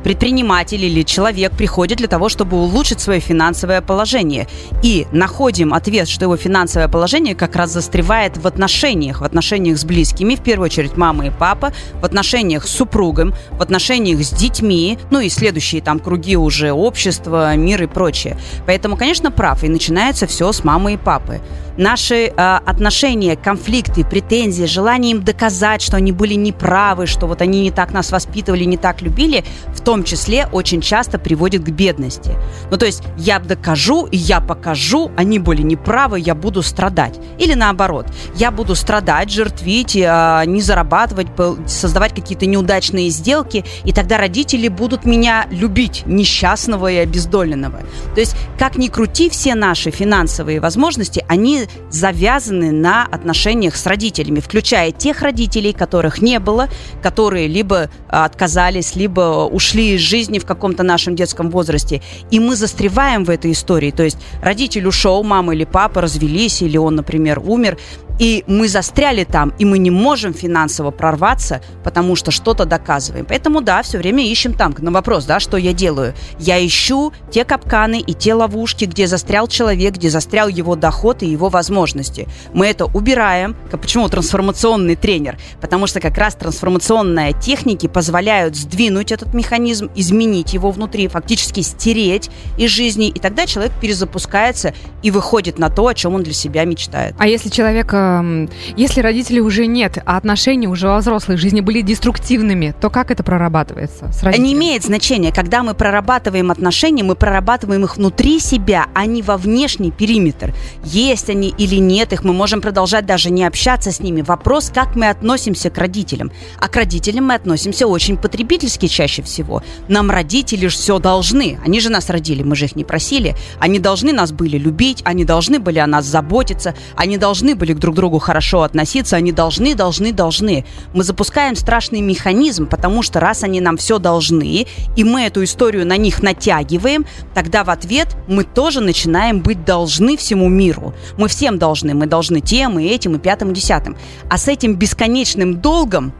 предприниматель 0.03 0.83
или 0.83 1.03
человек 1.03 1.51
приходит 1.53 1.97
для 1.97 2.07
того, 2.07 2.29
чтобы 2.29 2.57
улучшить 2.57 2.99
свое 2.99 3.19
финансовое 3.19 3.81
положение. 3.81 4.47
И 4.83 5.07
находим 5.11 5.73
ответ, 5.73 6.07
что 6.07 6.25
его 6.25 6.37
финансовое 6.37 6.87
положение 6.87 7.35
как 7.35 7.55
раз 7.55 7.71
застревает 7.71 8.37
в 8.37 8.47
отношениях, 8.47 9.21
в 9.21 9.23
отношениях 9.23 9.77
с 9.77 9.85
близкими, 9.85 10.35
в 10.35 10.41
первую 10.41 10.65
очередь 10.65 10.97
мама 10.97 11.27
и 11.27 11.31
папа, 11.31 11.73
в 12.01 12.05
отношениях 12.05 12.65
с 12.65 12.71
супругом, 12.71 13.33
в 13.51 13.61
отношениях 13.61 14.23
с 14.23 14.31
детьми, 14.31 14.97
ну 15.11 15.19
и 15.19 15.29
следующие 15.29 15.81
там 15.81 15.99
круги 15.99 16.35
уже 16.35 16.71
общества, 16.71 17.55
мир 17.55 17.83
и 17.83 17.87
прочее. 17.87 18.37
Поэтому, 18.65 18.97
конечно, 18.97 19.31
прав, 19.31 19.63
и 19.63 19.69
начинается 19.69 20.27
все 20.27 20.51
с 20.51 20.63
мамы 20.63 20.93
и 20.93 20.97
папы. 20.97 21.41
Наши 21.79 22.25
э, 22.25 22.59
отношения, 22.65 23.37
конфликты, 23.37 24.03
претензии, 24.03 24.65
желание 24.65 25.13
им 25.13 25.23
доказать, 25.23 25.81
что 25.81 25.95
они 25.95 26.11
были 26.11 26.33
неправы, 26.33 27.07
что 27.07 27.25
вот 27.25 27.41
они 27.41 27.61
не 27.61 27.71
так 27.71 27.93
нас 27.93 28.11
воспитывали, 28.11 28.65
не 28.65 28.75
так 28.75 29.01
любили, 29.01 29.45
в 29.73 29.79
том 29.79 30.03
числе 30.03 30.49
очень 30.51 30.81
часто 30.81 31.17
приводит 31.17 31.63
к 31.63 31.69
бедности. 31.69 32.35
Ну, 32.69 32.75
то 32.75 32.85
есть 32.85 33.01
я 33.17 33.39
докажу, 33.39 34.09
я 34.11 34.41
покажу, 34.41 35.09
они 35.15 35.39
были 35.39 35.61
неправы, 35.61 36.19
я 36.19 36.35
буду 36.35 36.63
страдать. 36.63 37.17
Или 37.37 37.53
наоборот, 37.53 38.07
я 38.35 38.51
буду 38.51 38.75
страдать, 38.75 39.31
жертвить, 39.31 39.95
э, 39.95 40.43
не 40.47 40.59
зарабатывать, 40.59 41.27
создавать 41.65 42.13
какие-то 42.13 42.45
неудачные 42.45 43.09
сделки, 43.09 43.63
и 43.85 43.93
тогда 43.93 44.17
родители 44.17 44.67
будут 44.67 45.05
меня 45.05 45.47
любить, 45.49 46.03
несчастного 46.05 46.91
и 46.91 46.97
обездоленного. 46.97 47.79
То 48.15 48.19
есть, 48.19 48.35
как 48.57 48.75
ни 48.75 48.89
крути, 48.89 49.29
все 49.29 49.55
наши 49.55 49.91
финансовые 49.91 50.59
возможности, 50.59 51.23
они 51.29 51.68
завязаны 51.89 52.71
на 52.71 53.05
отношениях 53.05 53.75
с 53.75 53.85
родителями, 53.85 54.39
включая 54.39 54.91
тех 54.91 55.21
родителей, 55.21 55.73
которых 55.73 56.21
не 56.21 56.39
было, 56.39 56.67
которые 57.01 57.47
либо 57.47 57.89
а, 58.07 58.25
отказались, 58.25 58.95
либо 58.95 59.45
ушли 59.45 59.95
из 59.95 60.01
жизни 60.01 60.39
в 60.39 60.45
каком-то 60.45 60.83
нашем 60.83 61.15
детском 61.15 61.49
возрасте. 61.49 62.01
И 62.31 62.39
мы 62.39 62.55
застреваем 62.55 63.23
в 63.23 63.29
этой 63.29 63.51
истории. 63.51 63.91
То 63.91 64.03
есть 64.03 64.17
родитель 64.41 64.87
ушел, 64.87 65.23
мама 65.23 65.53
или 65.53 65.65
папа 65.65 66.01
развелись, 66.01 66.61
или 66.61 66.77
он, 66.77 66.95
например, 66.95 67.39
умер. 67.39 67.77
И 68.19 68.43
мы 68.47 68.67
застряли 68.67 69.23
там, 69.23 69.53
и 69.57 69.65
мы 69.65 69.79
не 69.79 69.91
можем 69.91 70.33
финансово 70.33 70.91
прорваться, 70.91 71.61
потому 71.83 72.15
что 72.15 72.31
что-то 72.31 72.65
доказываем. 72.65 73.25
Поэтому, 73.25 73.61
да, 73.61 73.81
все 73.81 73.97
время 73.97 74.25
ищем 74.25 74.53
там. 74.53 74.75
На 74.77 74.91
вопрос, 74.91 75.25
да, 75.25 75.39
что 75.39 75.57
я 75.57 75.73
делаю? 75.73 76.13
Я 76.37 76.63
ищу 76.65 77.13
те 77.31 77.45
капканы 77.45 77.99
и 77.99 78.13
те 78.13 78.33
ловушки, 78.33 78.85
где 78.85 79.07
застрял 79.07 79.47
человек, 79.47 79.95
где 79.95 80.09
застрял 80.09 80.49
его 80.49 80.75
доход 80.75 81.23
и 81.23 81.27
его 81.27 81.49
возможности. 81.49 82.27
Мы 82.53 82.67
это 82.67 82.85
убираем. 82.85 83.55
Почему 83.71 84.09
трансформационный 84.09 84.95
тренер? 84.95 85.37
Потому 85.61 85.87
что 85.87 86.01
как 86.01 86.17
раз 86.17 86.35
трансформационные 86.35 87.33
техники 87.33 87.87
позволяют 87.87 88.55
сдвинуть 88.55 89.11
этот 89.11 89.33
механизм, 89.33 89.89
изменить 89.95 90.53
его 90.53 90.71
внутри, 90.71 91.07
фактически 91.07 91.61
стереть 91.61 92.29
из 92.57 92.69
жизни, 92.69 93.07
и 93.07 93.19
тогда 93.19 93.45
человек 93.45 93.71
перезапускается 93.79 94.73
и 95.03 95.09
выходит 95.11 95.57
на 95.57 95.69
то, 95.69 95.87
о 95.87 95.93
чем 95.93 96.15
он 96.15 96.23
для 96.23 96.33
себя 96.33 96.65
мечтает. 96.65 97.15
А 97.17 97.27
если 97.27 97.49
человек 97.49 97.93
э, 97.93 98.08
эм, 98.19 98.49
если 98.75 99.01
родителей 99.01 99.41
уже 99.41 99.65
нет, 99.65 99.97
а 100.05 100.17
отношения 100.17 100.67
уже 100.67 100.87
во 100.87 100.97
взрослой 100.97 101.37
жизни 101.37 101.61
были 101.61 101.81
деструктивными, 101.81 102.73
то 102.79 102.89
как 102.89 103.11
это 103.11 103.23
прорабатывается 103.23 104.11
с 104.11 104.23
родителями? 104.23 104.47
Не 104.47 104.53
имеет 104.53 104.83
значения. 104.83 105.31
Когда 105.31 105.63
мы 105.63 105.73
прорабатываем 105.73 106.51
отношения, 106.51 107.03
мы 107.03 107.15
прорабатываем 107.15 107.83
их 107.83 107.97
внутри 107.97 108.39
себя, 108.39 108.87
а 108.93 109.05
не 109.05 109.21
во 109.21 109.37
внешний 109.37 109.91
периметр. 109.91 110.53
Есть 110.83 111.29
они 111.29 111.49
или 111.49 111.75
нет 111.75 112.13
их, 112.13 112.23
мы 112.23 112.33
можем 112.33 112.61
продолжать 112.61 113.05
даже 113.05 113.29
не 113.29 113.43
общаться 113.43 113.91
с 113.91 113.99
ними. 113.99 114.21
Вопрос, 114.21 114.71
как 114.73 114.95
мы 114.95 115.09
относимся 115.09 115.69
к 115.69 115.77
родителям. 115.77 116.31
А 116.59 116.67
к 116.67 116.75
родителям 116.75 117.27
мы 117.27 117.35
относимся 117.35 117.87
очень 117.87 118.17
потребительски 118.17 118.87
чаще 118.87 119.21
всего. 119.21 119.63
Нам 119.87 120.09
родители 120.09 120.67
же 120.67 120.77
все 120.77 120.99
должны. 120.99 121.59
Они 121.65 121.79
же 121.79 121.89
нас 121.89 122.09
родили, 122.09 122.43
мы 122.43 122.55
же 122.55 122.65
их 122.65 122.75
не 122.75 122.83
просили. 122.83 123.35
Они 123.59 123.79
должны 123.79 124.13
нас 124.13 124.31
были 124.31 124.57
любить, 124.57 125.01
они 125.05 125.25
должны 125.25 125.59
были 125.59 125.79
о 125.79 125.87
нас 125.87 126.05
заботиться, 126.05 126.73
они 126.95 127.17
должны 127.17 127.55
были 127.55 127.73
друг 127.73 127.95
к 127.95 127.98
другу 127.99 128.19
хорошо 128.19 128.63
относиться, 128.63 129.17
они 129.17 129.33
должны, 129.33 129.75
должны, 129.75 130.13
должны. 130.13 130.65
Мы 130.93 131.03
запускаем 131.03 131.55
страшный 131.55 131.99
механизм, 131.99 132.65
потому 132.65 133.03
что 133.03 133.19
раз 133.19 133.43
они 133.43 133.59
нам 133.59 133.75
все 133.75 133.99
должны, 133.99 134.65
и 134.95 135.03
мы 135.03 135.23
эту 135.23 135.43
историю 135.43 135.85
на 135.85 135.97
них 135.97 136.23
натягиваем, 136.23 137.05
тогда 137.33 137.65
в 137.65 137.69
ответ 137.69 138.15
мы 138.27 138.45
тоже 138.45 138.79
начинаем 138.79 139.41
быть 139.41 139.65
должны 139.65 140.15
всему 140.15 140.47
миру. 140.47 140.93
Мы 141.17 141.27
всем 141.27 141.59
должны. 141.59 141.93
Мы 141.93 142.05
должны 142.05 142.39
тем, 142.39 142.79
и 142.79 142.85
этим, 142.85 143.15
и 143.15 143.19
пятым, 143.19 143.51
и 143.51 143.53
десятым. 143.53 143.97
А 144.29 144.37
с 144.37 144.47
этим 144.47 144.75
бесконечным 144.75 145.59
долгом 145.59 146.13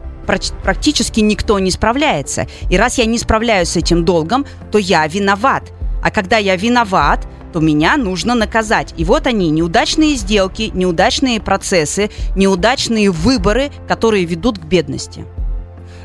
практически 0.64 1.22
никто 1.22 1.60
не 1.60 1.72
справляется. 1.72 2.48
И 2.70 2.78
раз 2.78 2.98
я 2.98 3.06
не 3.06 3.18
справляюсь 3.18 3.70
с 3.70 3.78
этим 3.78 4.04
долгом, 4.04 4.46
то 4.72 4.78
я 4.78 5.08
виноват. 5.08 5.72
А 6.04 6.12
когда 6.12 6.38
я 6.38 6.56
виноват, 6.56 7.26
то 7.52 7.60
меня 7.60 7.98
нужно 7.98 8.36
наказать. 8.36 8.94
И 8.98 9.06
вот 9.06 9.28
они, 9.28 9.50
неудачные 9.50 10.16
сделки, 10.16 10.72
неудачные 10.74 11.40
процессы, 11.42 12.10
неудачные 12.36 13.12
выборы, 13.12 13.72
которые 13.88 14.26
ведут 14.26 14.60
к 14.60 14.64
бедности. 14.64 15.26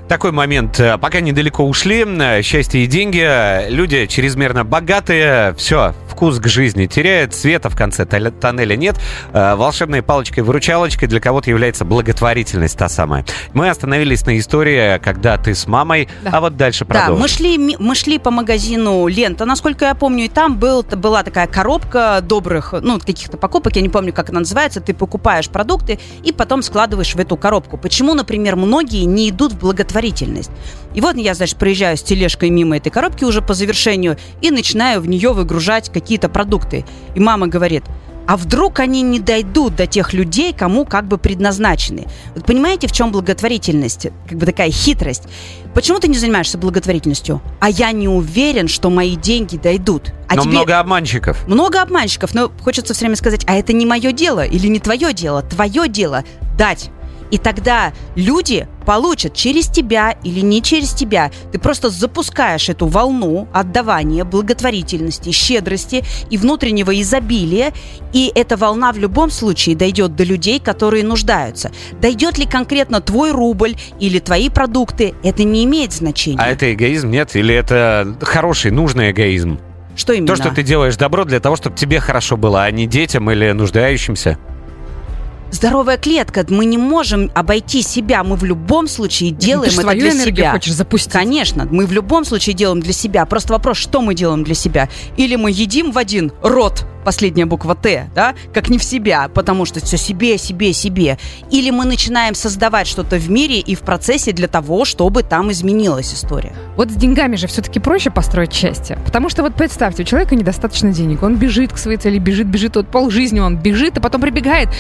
Такой 0.09 0.33
момент. 0.33 0.79
Э, 0.81 0.99
пока 0.99 1.21
недалеко 1.21 1.65
ушли, 1.65 2.05
э, 2.05 2.43
счастье 2.43 2.85
и 2.85 2.87
деньги, 2.87 3.71
люди 3.71 4.07
чрезмерно 4.07 4.63
богатые, 4.63 5.55
все, 5.57 5.95
вкус 6.09 6.39
к 6.39 6.47
жизни 6.47 6.87
теряет, 6.87 7.35
света 7.35 7.71
в 7.71 7.77
конце 7.77 8.05
тоннеля 8.05 8.77
нет. 8.77 8.97
Э, 9.33 9.55
волшебной 9.55 10.03
палочкой-выручалочкой 10.03 11.09
для 11.09 11.21
кого-то 11.21 11.49
является 11.49 11.87
благотворительность 11.87 12.77
та 12.77 12.91
самая. 12.91 13.25
Мы 13.55 13.71
остановились 13.71 14.27
на 14.27 14.39
истории, 14.39 14.99
когда 14.99 15.39
ты 15.39 15.55
с 15.55 15.67
мамой, 15.67 16.09
да. 16.23 16.33
а 16.35 16.41
вот 16.43 16.59
дальше 16.59 16.85
продолжим. 16.85 17.17
Да, 17.17 17.23
мы 17.23 17.29
шли, 17.29 17.77
мы 17.79 17.95
шли 17.95 18.19
по 18.19 18.31
магазину 18.31 19.07
«Лента», 19.07 19.47
насколько 19.47 19.87
я 19.87 19.95
помню, 19.95 20.27
и 20.27 20.29
там 20.29 20.59
был, 20.59 20.83
была 20.83 21.23
такая 21.23 21.47
коробка 21.47 22.21
добрых, 22.21 22.75
ну, 22.79 22.99
каких-то 22.99 23.39
покупок, 23.39 23.75
я 23.77 23.83
не 23.83 23.89
помню, 23.89 24.13
как 24.13 24.29
она 24.29 24.41
называется, 24.41 24.83
ты 24.83 24.93
покупаешь 24.93 25.49
продукты 25.49 25.99
и 26.23 26.31
потом 26.31 26.63
складываешь 26.63 27.15
в 27.15 27.19
эту 27.19 27.39
коробку. 27.39 27.79
Почему, 27.79 28.13
например, 28.13 28.57
многие 28.57 29.05
не 29.05 29.31
идут 29.31 29.53
в 29.53 29.61
благотворительность 29.61 29.94
благотворительность. 29.95 30.51
И 30.95 31.01
вот 31.01 31.17
я, 31.17 31.35
значит, 31.35 31.57
проезжаю 31.57 31.97
с 31.97 32.03
тележкой 32.03 32.51
мимо 32.51 32.77
этой 32.77 32.91
коробки 32.91 33.25
уже 33.25 33.41
по 33.41 33.55
завершению 33.55 34.17
и 34.43 34.51
начинаю 34.51 35.01
в 35.01 35.09
нее 35.09 35.33
выгружать 35.33 35.91
какие-то 35.93 36.29
продукты. 36.29 36.85
И 37.15 37.21
мама 37.21 37.47
говорит, 37.47 37.85
а 38.27 38.37
вдруг 38.37 38.81
они 38.81 39.03
не 39.03 39.21
дойдут 39.21 39.77
до 39.77 39.87
тех 39.87 40.15
людей, 40.15 40.55
кому 40.55 40.87
как 40.87 41.07
бы 41.07 41.19
предназначены. 41.19 42.07
Вот 42.35 42.47
понимаете, 42.47 42.87
в 42.87 42.93
чем 42.93 43.13
благотворительность? 43.13 44.09
Как 44.29 44.39
бы 44.39 44.47
такая 44.47 44.71
хитрость. 44.71 45.25
Почему 45.75 45.99
ты 45.99 46.09
не 46.09 46.17
занимаешься 46.17 46.57
благотворительностью? 46.57 47.43
А 47.61 47.69
я 47.69 47.93
не 47.93 48.09
уверен, 48.09 48.69
что 48.69 48.89
мои 48.89 49.17
деньги 49.17 49.59
дойдут. 49.59 50.13
А 50.29 50.37
но 50.37 50.43
тебе... 50.43 50.53
много 50.53 50.79
обманщиков. 50.79 51.47
Много 51.47 51.83
обманщиков, 51.83 52.35
но 52.35 52.51
хочется 52.63 52.95
все 52.95 53.01
время 53.01 53.17
сказать, 53.17 53.45
а 53.47 53.57
это 53.57 53.75
не 53.75 53.85
мое 53.85 54.13
дело 54.13 54.45
или 54.45 54.69
не 54.69 54.81
твое 54.81 55.13
дело. 55.13 55.43
Твое 55.43 55.87
дело 55.89 56.25
дать 56.57 56.91
и 57.31 57.39
тогда 57.39 57.93
люди 58.15 58.67
получат 58.85 59.35
через 59.35 59.67
тебя 59.67 60.13
или 60.23 60.41
не 60.41 60.63
через 60.63 60.93
тебя. 60.93 61.31
Ты 61.53 61.59
просто 61.59 61.89
запускаешь 61.91 62.69
эту 62.69 62.87
волну 62.87 63.49
отдавания, 63.53 64.25
благотворительности, 64.25 65.31
щедрости 65.31 66.05
и 66.31 66.37
внутреннего 66.37 67.01
изобилия, 67.01 67.73
и 68.13 68.31
эта 68.35 68.57
волна 68.57 68.93
в 68.93 68.99
любом 68.99 69.31
случае 69.31 69.77
дойдет 69.77 70.15
до 70.17 70.25
людей, 70.25 70.61
которые 70.61 71.05
нуждаются. 71.05 71.73
Дойдет 72.01 72.39
ли 72.39 72.47
конкретно 72.47 73.01
твой 73.01 73.33
рубль 73.33 73.77
или 74.01 74.19
твои 74.19 74.51
продукты, 74.51 75.15
это 75.23 75.45
не 75.45 75.65
имеет 75.65 75.93
значения. 75.93 76.39
А 76.41 76.49
это 76.49 76.73
эгоизм, 76.73 77.11
нет? 77.11 77.35
Или 77.37 77.55
это 77.55 78.17
хороший, 78.21 78.71
нужный 78.71 79.11
эгоизм? 79.11 79.59
Что 79.97 80.13
именно? 80.13 80.27
То, 80.27 80.37
что 80.37 80.51
ты 80.51 80.63
делаешь 80.63 80.97
добро 80.97 81.25
для 81.25 81.41
того, 81.41 81.57
чтобы 81.57 81.77
тебе 81.77 82.01
хорошо 82.01 82.37
было, 82.37 82.65
а 82.65 82.71
не 82.71 82.87
детям 82.87 83.31
или 83.31 83.51
нуждающимся 83.53 84.39
здоровая 85.55 85.97
клетка. 85.97 86.45
Мы 86.49 86.65
не 86.65 86.79
можем 86.79 87.31
обойти 87.35 87.83
себя. 87.83 88.23
Мы 88.25 88.37
в 88.37 88.45
любом 88.45 88.89
случае 88.89 89.31
делаем 89.31 89.71
Ты 89.71 89.77
это 89.77 89.83
свою 89.83 90.01
для 90.01 90.11
энергию 90.11 90.37
себя. 90.37 90.53
хочешь 90.53 90.75
запустить? 90.75 91.13
Конечно, 91.13 91.67
мы 91.71 91.87
в 91.87 91.93
любом 91.93 92.25
случае 92.25 92.55
делаем 92.55 92.81
для 92.81 92.93
себя. 92.93 93.25
Просто 93.25 93.53
вопрос, 93.53 93.79
что 93.79 94.03
мы 94.03 94.15
делаем 94.15 94.45
для 94.45 94.55
себя? 94.55 94.89
Или 95.17 95.37
мы 95.37 95.51
едим 95.51 95.93
в 95.93 95.99
один 95.99 96.33
рот, 96.43 96.87
последняя 97.05 97.45
буква 97.47 97.75
Т, 97.75 98.11
да, 98.15 98.35
как 98.53 98.69
не 98.69 98.79
в 98.79 98.85
себя, 98.85 99.29
потому 99.33 99.65
что 99.65 99.85
все 99.85 99.97
себе, 99.97 100.39
себе, 100.39 100.73
себе. 100.73 101.19
Или 101.51 101.71
мы 101.71 101.85
начинаем 101.85 102.35
создавать 102.35 102.87
что-то 102.87 103.17
в 103.17 103.31
мире 103.31 103.61
и 103.61 103.75
в 103.75 103.81
процессе 103.81 104.33
для 104.33 104.49
того, 104.49 104.85
чтобы 104.85 105.23
там 105.23 105.53
изменилась 105.53 106.13
история. 106.15 106.55
Вот 106.77 106.91
с 106.91 106.95
деньгами 106.95 107.37
же 107.37 107.47
все-таки 107.47 107.79
проще 107.79 108.11
построить 108.11 108.53
счастье. 108.53 108.99
Потому 109.05 109.29
что 109.29 109.43
вот 109.43 109.55
представьте, 109.55 110.03
у 110.03 110.07
человека 110.07 110.35
недостаточно 110.35 110.93
денег. 110.93 111.23
Он 111.23 111.37
бежит 111.37 111.73
к 111.73 111.79
своей 111.79 111.99
цели, 111.99 112.19
бежит, 112.19 112.47
бежит, 112.47 112.77
вот 112.77 112.89
полжизни 112.89 113.39
он 113.39 113.57
бежит, 113.57 113.99
а 113.99 114.01
потом 114.01 114.21
прибегает 114.21 114.71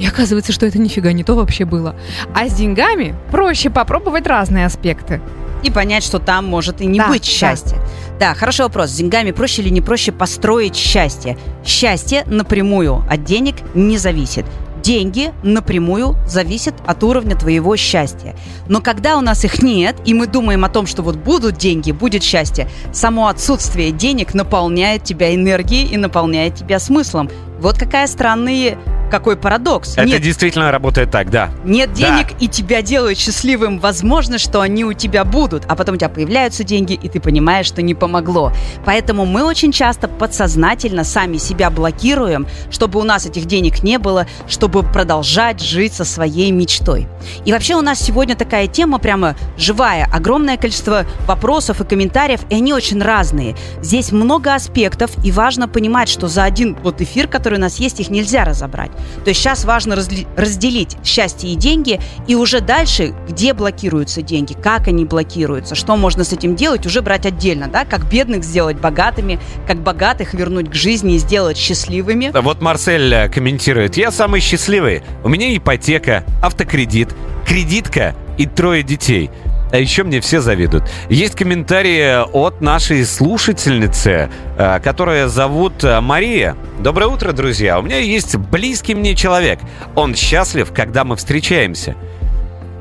и 0.00 0.06
оказывается, 0.06 0.52
что 0.52 0.64
это 0.66 0.78
нифига 0.78 1.12
не 1.12 1.22
то 1.24 1.34
вообще 1.34 1.66
было. 1.66 1.94
А 2.34 2.48
с 2.48 2.54
деньгами 2.54 3.14
проще 3.30 3.68
попробовать 3.68 4.26
разные 4.26 4.64
аспекты. 4.64 5.20
И 5.62 5.70
понять, 5.70 6.02
что 6.02 6.18
там 6.18 6.46
может 6.46 6.80
и 6.80 6.86
не 6.86 6.98
Да, 6.98 7.08
быть 7.08 7.22
да. 7.22 7.28
счастья. 7.28 7.76
Да. 8.18 8.32
хороший 8.34 8.62
вопрос. 8.62 8.90
С 8.90 8.96
деньгами 8.96 9.30
проще 9.30 9.60
или 9.60 9.68
не 9.68 9.82
проще 9.82 10.10
построить 10.10 10.74
счастье? 10.74 11.36
Счастье 11.66 12.24
напрямую 12.26 13.04
от 13.10 13.24
денег 13.24 13.56
не 13.74 13.98
зависит. 13.98 14.46
Деньги 14.82 15.32
напрямую 15.42 16.16
зависят 16.26 16.72
от 16.86 17.04
уровня 17.04 17.36
твоего 17.36 17.76
счастья. 17.76 18.34
Но 18.68 18.80
когда 18.80 19.18
у 19.18 19.20
нас 19.20 19.44
их 19.44 19.62
нет, 19.62 19.96
и 20.06 20.14
мы 20.14 20.26
думаем 20.26 20.64
о 20.64 20.70
том, 20.70 20.86
что 20.86 21.02
вот 21.02 21.16
будут 21.16 21.58
деньги, 21.58 21.92
будет 21.92 22.22
счастье, 22.22 22.66
само 22.90 23.28
отсутствие 23.28 23.90
денег 23.92 24.32
наполняет 24.32 25.04
тебя 25.04 25.34
энергией 25.34 25.84
и 25.86 25.98
наполняет 25.98 26.54
тебя 26.54 26.78
смыслом. 26.78 27.28
Вот 27.60 27.78
какая 27.78 28.06
странный, 28.06 28.78
какой 29.10 29.36
парадокс. 29.36 29.94
Это 29.94 30.06
нет 30.06 30.22
действительно 30.22 30.70
работает 30.70 31.10
так, 31.10 31.30
да. 31.30 31.50
нет 31.64 31.90
Да. 31.92 31.96
денег, 31.96 32.28
и 32.40 32.48
тебя 32.48 32.80
делают 32.80 33.18
счастливым. 33.18 33.78
Возможно, 33.80 34.38
что 34.38 34.60
они 34.60 34.84
у 34.84 34.92
тебя 34.92 35.24
будут, 35.24 35.64
а 35.66 35.74
потом 35.74 35.96
у 35.96 35.98
тебя 35.98 36.08
появляются 36.08 36.64
деньги, 36.64 36.94
и 36.94 37.08
ты 37.08 37.20
понимаешь, 37.20 37.66
что 37.66 37.82
не 37.82 37.94
помогло. 37.94 38.52
Поэтому 38.84 39.26
мы 39.26 39.44
очень 39.44 39.72
часто 39.72 40.08
подсознательно 40.08 41.04
сами 41.04 41.36
себя 41.36 41.70
блокируем, 41.70 42.46
чтобы 42.70 43.00
у 43.00 43.02
нас 43.02 43.26
этих 43.26 43.46
денег 43.46 43.82
не 43.82 43.98
было, 43.98 44.26
чтобы 44.48 44.82
продолжать 44.82 45.60
жить 45.60 45.92
со 45.92 46.04
своей 46.04 46.50
мечтой. 46.52 47.08
И 47.44 47.52
вообще 47.52 47.74
у 47.74 47.82
нас 47.82 48.00
сегодня 48.00 48.36
такая 48.36 48.68
тема 48.68 48.98
прямо 48.98 49.36
живая, 49.58 50.08
огромное 50.12 50.56
количество 50.56 51.04
вопросов 51.26 51.80
и 51.80 51.84
комментариев, 51.84 52.40
и 52.48 52.54
они 52.54 52.72
очень 52.72 53.02
разные. 53.02 53.56
Здесь 53.82 54.12
много 54.12 54.54
аспектов, 54.54 55.10
и 55.24 55.32
важно 55.32 55.68
понимать, 55.68 56.08
что 56.08 56.28
за 56.28 56.44
один 56.44 56.76
вот 56.82 57.00
эфир, 57.00 57.26
который 57.26 57.49
у 57.56 57.60
нас 57.60 57.78
есть, 57.78 58.00
их 58.00 58.10
нельзя 58.10 58.44
разобрать. 58.44 58.90
То 59.24 59.28
есть 59.28 59.40
сейчас 59.40 59.64
важно 59.64 59.96
разделить 59.96 60.96
счастье 61.04 61.50
и 61.50 61.56
деньги, 61.56 62.00
и 62.26 62.34
уже 62.34 62.60
дальше, 62.60 63.14
где 63.28 63.52
блокируются 63.52 64.22
деньги, 64.22 64.54
как 64.54 64.88
они 64.88 65.04
блокируются, 65.04 65.74
что 65.74 65.96
можно 65.96 66.24
с 66.24 66.32
этим 66.32 66.56
делать, 66.56 66.86
уже 66.86 67.02
брать 67.02 67.26
отдельно, 67.26 67.68
да, 67.68 67.84
как 67.84 68.08
бедных 68.10 68.44
сделать 68.44 68.78
богатыми, 68.78 69.38
как 69.66 69.82
богатых 69.82 70.34
вернуть 70.34 70.70
к 70.70 70.74
жизни 70.74 71.14
и 71.14 71.18
сделать 71.18 71.56
счастливыми. 71.56 72.30
Вот 72.34 72.60
Марсель 72.60 73.12
э, 73.12 73.28
комментирует. 73.28 73.96
Я 73.96 74.10
самый 74.10 74.40
счастливый. 74.40 75.02
У 75.22 75.28
меня 75.28 75.54
ипотека, 75.56 76.24
автокредит, 76.42 77.14
кредитка 77.46 78.14
и 78.38 78.46
трое 78.46 78.82
детей. 78.82 79.30
А 79.70 79.78
еще 79.78 80.02
мне 80.02 80.20
все 80.20 80.40
завидуют. 80.40 80.84
Есть 81.08 81.36
комментарии 81.36 82.24
от 82.32 82.60
нашей 82.60 83.04
слушательницы, 83.04 84.28
э, 84.58 84.80
которая 84.80 85.28
зовут 85.28 85.84
э, 85.84 86.00
Мария. 86.00 86.56
Доброе 86.80 87.06
утро, 87.06 87.32
друзья. 87.32 87.78
У 87.78 87.82
меня 87.82 87.98
есть 87.98 88.36
близкий 88.36 88.94
мне 88.94 89.14
человек. 89.14 89.60
Он 89.94 90.14
счастлив, 90.16 90.72
когда 90.74 91.04
мы 91.04 91.16
встречаемся. 91.16 91.94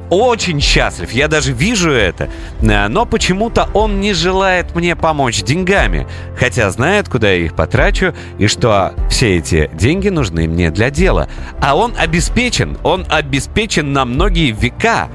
Очень 0.09 0.59
счастлив, 0.59 1.11
я 1.11 1.27
даже 1.27 1.53
вижу 1.53 1.91
это. 1.91 2.29
Э, 2.61 2.87
Но 2.87 3.05
почему-то 3.05 3.69
он 3.75 4.01
не 4.01 4.13
желает 4.13 4.73
мне 4.73 4.95
помочь 4.95 5.43
деньгами, 5.43 6.07
хотя 6.39 6.71
знает, 6.71 7.07
куда 7.07 7.29
я 7.29 7.45
их 7.45 7.55
потрачу, 7.55 8.15
и 8.39 8.47
что 8.47 8.93
все 9.11 9.37
эти 9.37 9.69
деньги 9.73 10.09
нужны 10.09 10.47
мне 10.47 10.71
для 10.71 10.89
дела. 10.89 11.29
А 11.61 11.75
он 11.75 11.93
обеспечен, 11.95 12.79
он 12.83 13.05
обеспечен 13.09 13.93
на 13.93 14.05
многие 14.05 14.49
века. 14.49 15.09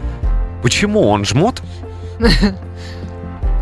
Почему 0.65 1.07
он 1.11 1.27
жмот? 1.27 1.61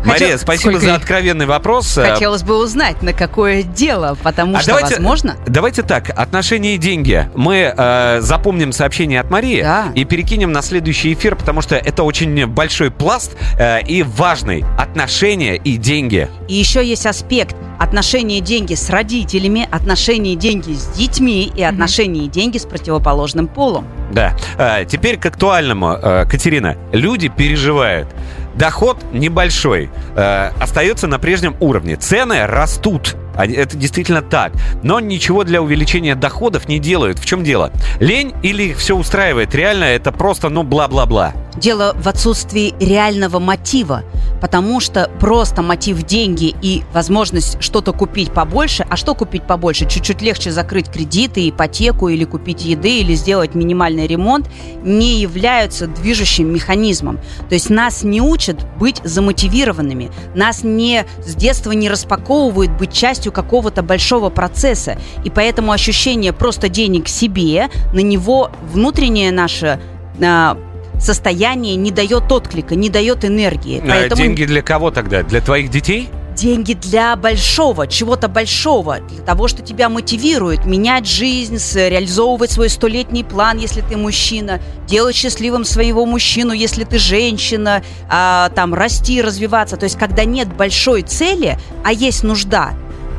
Мария, 0.05 0.27
Хотел- 0.27 0.39
спасибо 0.39 0.69
сколько 0.71 0.85
за 0.85 0.95
откровенный 0.95 1.45
вопрос. 1.45 1.93
Хотелось 1.95 2.43
бы 2.43 2.57
узнать, 2.57 3.01
на 3.01 3.13
какое 3.13 3.63
дело, 3.63 4.17
потому 4.21 4.57
А 4.57 4.61
что, 4.61 4.71
давайте, 4.71 4.95
возможно... 4.95 5.35
давайте 5.47 5.81
так, 5.83 6.09
отношения 6.09 6.75
и 6.75 6.77
деньги. 6.77 7.29
Мы 7.35 7.73
э, 7.75 8.19
запомним 8.21 8.71
сообщение 8.71 9.19
от 9.19 9.29
Марии 9.29 9.61
Да. 9.61 9.87
и 9.95 10.03
перекинем 10.05 10.51
на 10.51 10.61
следующий 10.61 11.13
эфир, 11.13 11.35
потому 11.35 11.61
что 11.61 11.75
это 11.75 12.03
очень 12.03 12.45
большой 12.47 12.91
пласт 12.91 13.35
э, 13.57 13.81
и 13.83 14.03
важный. 14.03 14.63
Отношения 14.77 15.55
и 15.55 15.77
деньги. 15.77 16.27
И 16.47 16.55
еще 16.55 16.85
есть 16.85 17.05
аспект 17.05 17.55
отношения 17.79 18.37
и 18.37 18.41
деньги 18.41 18.75
с 18.75 18.89
родителями, 18.89 19.67
отношения 19.71 20.33
и 20.33 20.35
деньги 20.35 20.73
с 20.73 20.87
детьми 20.87 21.51
и 21.53 21.63
отношения 21.63 22.25
и 22.25 22.27
деньги 22.27 22.57
с 22.57 22.65
противоположным 22.65 23.47
полом. 23.47 23.87
Да. 24.11 24.35
Э, 24.57 24.85
теперь 24.85 25.17
к 25.17 25.25
актуальному, 25.25 25.97
э, 26.01 26.25
Катерина. 26.29 26.77
Люди 26.91 27.29
переживают. 27.29 28.07
Доход 28.55 28.97
небольшой, 29.11 29.89
э, 30.15 30.51
остается 30.59 31.07
на 31.07 31.19
прежнем 31.19 31.55
уровне. 31.59 31.95
Цены 31.95 32.45
растут. 32.45 33.15
Это 33.35 33.75
действительно 33.75 34.21
так. 34.21 34.53
Но 34.83 34.99
ничего 34.99 35.43
для 35.43 35.61
увеличения 35.61 36.15
доходов 36.15 36.67
не 36.67 36.79
делают. 36.79 37.17
В 37.17 37.25
чем 37.25 37.43
дело? 37.43 37.71
Лень 37.99 38.33
или 38.43 38.63
их 38.63 38.77
все 38.77 38.95
устраивает? 38.95 39.55
Реально 39.55 39.85
это 39.85 40.11
просто, 40.11 40.49
ну, 40.49 40.63
бла-бла-бла. 40.63 41.33
Дело 41.57 41.95
в 41.97 42.07
отсутствии 42.07 42.73
реального 42.79 43.39
мотива, 43.39 44.03
потому 44.41 44.79
что 44.79 45.09
просто 45.19 45.61
мотив 45.61 46.03
деньги 46.03 46.53
и 46.61 46.83
возможность 46.93 47.61
что-то 47.61 47.93
купить 47.93 48.31
побольше, 48.31 48.85
а 48.89 48.97
что 48.97 49.15
купить 49.15 49.43
побольше? 49.43 49.87
Чуть-чуть 49.87 50.21
легче 50.21 50.51
закрыть 50.51 50.89
кредиты, 50.89 51.47
ипотеку 51.47 52.09
или 52.09 52.25
купить 52.25 52.65
еды, 52.65 52.99
или 52.99 53.13
сделать 53.13 53.55
минимальный 53.55 54.07
ремонт, 54.07 54.49
не 54.83 55.21
являются 55.21 55.87
движущим 55.87 56.53
механизмом. 56.53 57.19
То 57.47 57.55
есть 57.55 57.69
нас 57.69 58.03
не 58.03 58.19
учат 58.19 58.65
быть 58.77 58.99
замотивированными, 59.03 60.11
нас 60.35 60.63
не 60.63 61.05
с 61.23 61.35
детства 61.35 61.71
не 61.71 61.87
распаковывают 61.87 62.71
быть 62.71 62.91
частью 62.91 63.31
какого-то 63.31 63.83
большого 63.83 64.29
процесса, 64.29 64.97
и 65.23 65.29
поэтому 65.29 65.71
ощущение 65.71 66.33
просто 66.33 66.67
денег 66.67 67.07
себе, 67.07 67.69
на 67.93 67.99
него 67.99 68.51
внутреннее 68.73 69.31
наше 69.31 69.79
а, 70.21 70.57
состояние 70.99 71.75
не 71.75 71.91
дает 71.91 72.31
отклика, 72.31 72.75
не 72.75 72.89
дает 72.89 73.25
энергии. 73.25 73.79
Э, 73.79 73.87
Поэтому 73.87 74.21
Деньги 74.21 74.45
для 74.45 74.61
кого 74.61 74.91
тогда? 74.91 75.23
Для 75.23 75.41
твоих 75.41 75.69
детей? 75.69 76.09
деньги 76.33 76.73
для 76.73 77.15
большого, 77.15 77.87
чего-то 77.87 78.27
большого, 78.27 78.99
для 78.99 79.23
того, 79.23 79.47
что 79.47 79.61
тебя 79.61 79.89
мотивирует 79.89 80.65
менять 80.65 81.07
жизнь, 81.07 81.57
реализовывать 81.75 82.51
свой 82.51 82.69
столетний 82.69 83.23
план, 83.23 83.57
если 83.57 83.81
ты 83.81 83.97
мужчина, 83.97 84.59
делать 84.87 85.15
счастливым 85.15 85.63
своего 85.63 86.05
мужчину, 86.05 86.51
если 86.51 86.83
ты 86.83 86.97
женщина, 86.97 87.83
а, 88.09 88.49
там 88.49 88.73
расти, 88.73 89.21
развиваться. 89.21 89.77
То 89.77 89.85
есть, 89.85 89.97
когда 89.97 90.25
нет 90.25 90.53
большой 90.55 91.03
цели, 91.03 91.57
а 91.83 91.93
есть 91.93 92.23
нужда, 92.23 92.73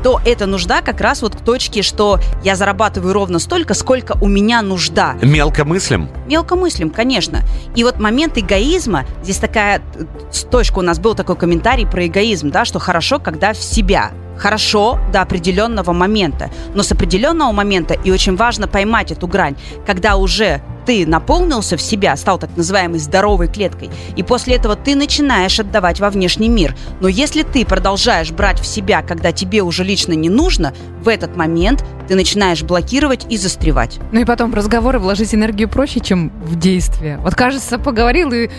то 0.05 0.21
эта 0.23 0.45
нужда 0.45 0.83
как 0.83 1.01
раз 1.01 1.23
вот 1.23 1.35
к 1.35 1.39
точке, 1.39 1.81
что 1.81 2.19
я 2.43 2.55
зарабатываю 2.55 3.11
ровно 3.11 3.39
столько, 3.39 3.73
сколько 3.73 4.15
у 4.21 4.27
меня 4.27 4.61
нужда. 4.61 5.15
Мелко 5.23 5.65
мыслим? 5.65 6.09
Мелко 6.27 6.55
мыслим, 6.55 6.91
конечно. 6.91 7.41
И 7.75 7.83
вот 7.83 7.99
момент 7.99 8.37
эгоизма, 8.37 9.05
здесь 9.23 9.37
такая 9.37 9.81
э, 9.95 10.03
точка, 10.51 10.77
у 10.77 10.83
нас 10.83 10.99
был 10.99 11.15
такой 11.15 11.35
комментарий 11.35 11.87
про 11.87 12.05
эгоизм, 12.05 12.51
да, 12.51 12.65
что 12.65 12.77
хорошо, 12.77 13.17
когда 13.17 13.53
в 13.53 13.57
себя. 13.57 14.11
Хорошо 14.37 14.99
до 15.11 15.21
определенного 15.21 15.93
момента. 15.93 16.49
Но 16.73 16.83
с 16.83 16.91
определенного 16.91 17.51
момента, 17.51 17.93
и 17.93 18.11
очень 18.11 18.35
важно 18.35 18.67
поймать 18.67 19.11
эту 19.11 19.27
грань, 19.27 19.55
когда 19.85 20.15
уже 20.15 20.61
ты 20.85 21.05
наполнился 21.07 21.77
в 21.77 21.81
себя, 21.81 22.15
стал 22.15 22.37
так 22.37 22.55
называемой 22.55 22.99
здоровой 22.99 23.47
клеткой, 23.47 23.89
и 24.15 24.23
после 24.23 24.55
этого 24.55 24.75
ты 24.75 24.95
начинаешь 24.95 25.59
отдавать 25.59 25.99
во 25.99 26.09
внешний 26.09 26.49
мир. 26.49 26.75
Но 27.01 27.07
если 27.07 27.41
ты 27.41 27.65
продолжаешь 27.65 28.31
брать 28.31 28.59
в 28.59 28.65
себя, 28.65 29.01
когда 29.01 29.31
тебе 29.31 29.63
уже 29.63 29.83
лично 29.83 30.13
не 30.13 30.29
нужно, 30.29 30.73
в 31.01 31.07
этот 31.07 31.35
момент 31.35 31.83
ты 32.07 32.15
начинаешь 32.15 32.61
блокировать 32.61 33.25
и 33.29 33.37
застревать. 33.37 33.99
Ну 34.11 34.21
и 34.21 34.25
потом 34.25 34.51
в 34.51 34.55
разговоры 34.55 34.99
вложить 34.99 35.33
энергию 35.33 35.67
проще, 35.67 35.99
чем 35.99 36.31
в 36.43 36.57
действие. 36.57 37.17
Вот 37.17 37.35
кажется, 37.35 37.79
поговорил 37.79 38.31
и... 38.31 38.49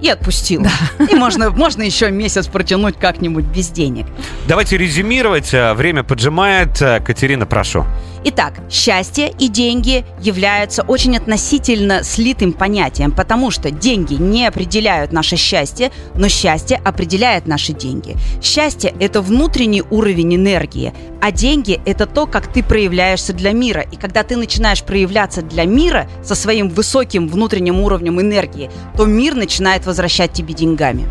и 0.00 0.08
отпустил. 0.08 0.66
И 1.10 1.14
можно, 1.14 1.50
можно 1.50 1.82
еще 1.82 2.10
месяц 2.10 2.46
протянуть 2.46 2.96
как-нибудь 2.98 3.44
без 3.44 3.68
денег. 3.68 4.06
Давайте 4.46 4.76
резюмировать. 4.76 5.52
Время 5.52 6.02
поджимает. 6.02 6.78
Катерина, 6.78 7.46
прошу. 7.46 7.84
Итак, 8.24 8.54
счастье 8.70 9.32
и 9.38 9.48
деньги 9.48 10.04
являются 10.20 10.82
очень 10.82 11.16
относительно 11.16 12.02
слитым 12.02 12.52
понятием, 12.52 13.12
потому 13.12 13.50
что 13.50 13.70
деньги 13.70 14.14
не 14.14 14.46
определяют 14.46 15.12
наше 15.12 15.36
счастье, 15.36 15.90
но 16.14 16.28
счастье 16.28 16.80
определяет 16.84 17.46
наши 17.46 17.72
деньги. 17.72 18.16
Счастье– 18.42 18.94
это 19.00 19.22
внутренний 19.22 19.82
уровень 19.82 20.34
энергии, 20.36 20.92
а 21.20 21.30
деньги– 21.30 21.80
это 21.86 22.06
то, 22.06 22.26
как 22.26 22.52
ты 22.52 22.62
проявляешься 22.62 23.32
для 23.32 23.52
мира. 23.52 23.82
И 23.82 23.96
когда 23.96 24.22
ты 24.24 24.36
начинаешь 24.36 24.82
проявляться 24.82 25.42
для 25.42 25.64
мира 25.64 26.08
со 26.22 26.34
своим 26.34 26.68
высоким 26.68 27.28
внутренним 27.28 27.80
уровнем 27.80 28.20
энергии, 28.20 28.70
то 28.96 29.06
мир 29.06 29.34
начинает 29.34 29.86
возвращать 29.86 30.32
тебе 30.32 30.54
деньгами. 30.54 31.06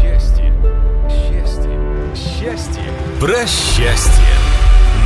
Счастье. 0.00 0.52
Счастье. 1.08 1.70
Счастье. 2.14 2.82
Про 3.20 3.46
счастье. 3.46 4.37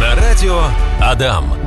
На 0.03 0.17
радио 0.17 0.61
Адам. 1.01 1.62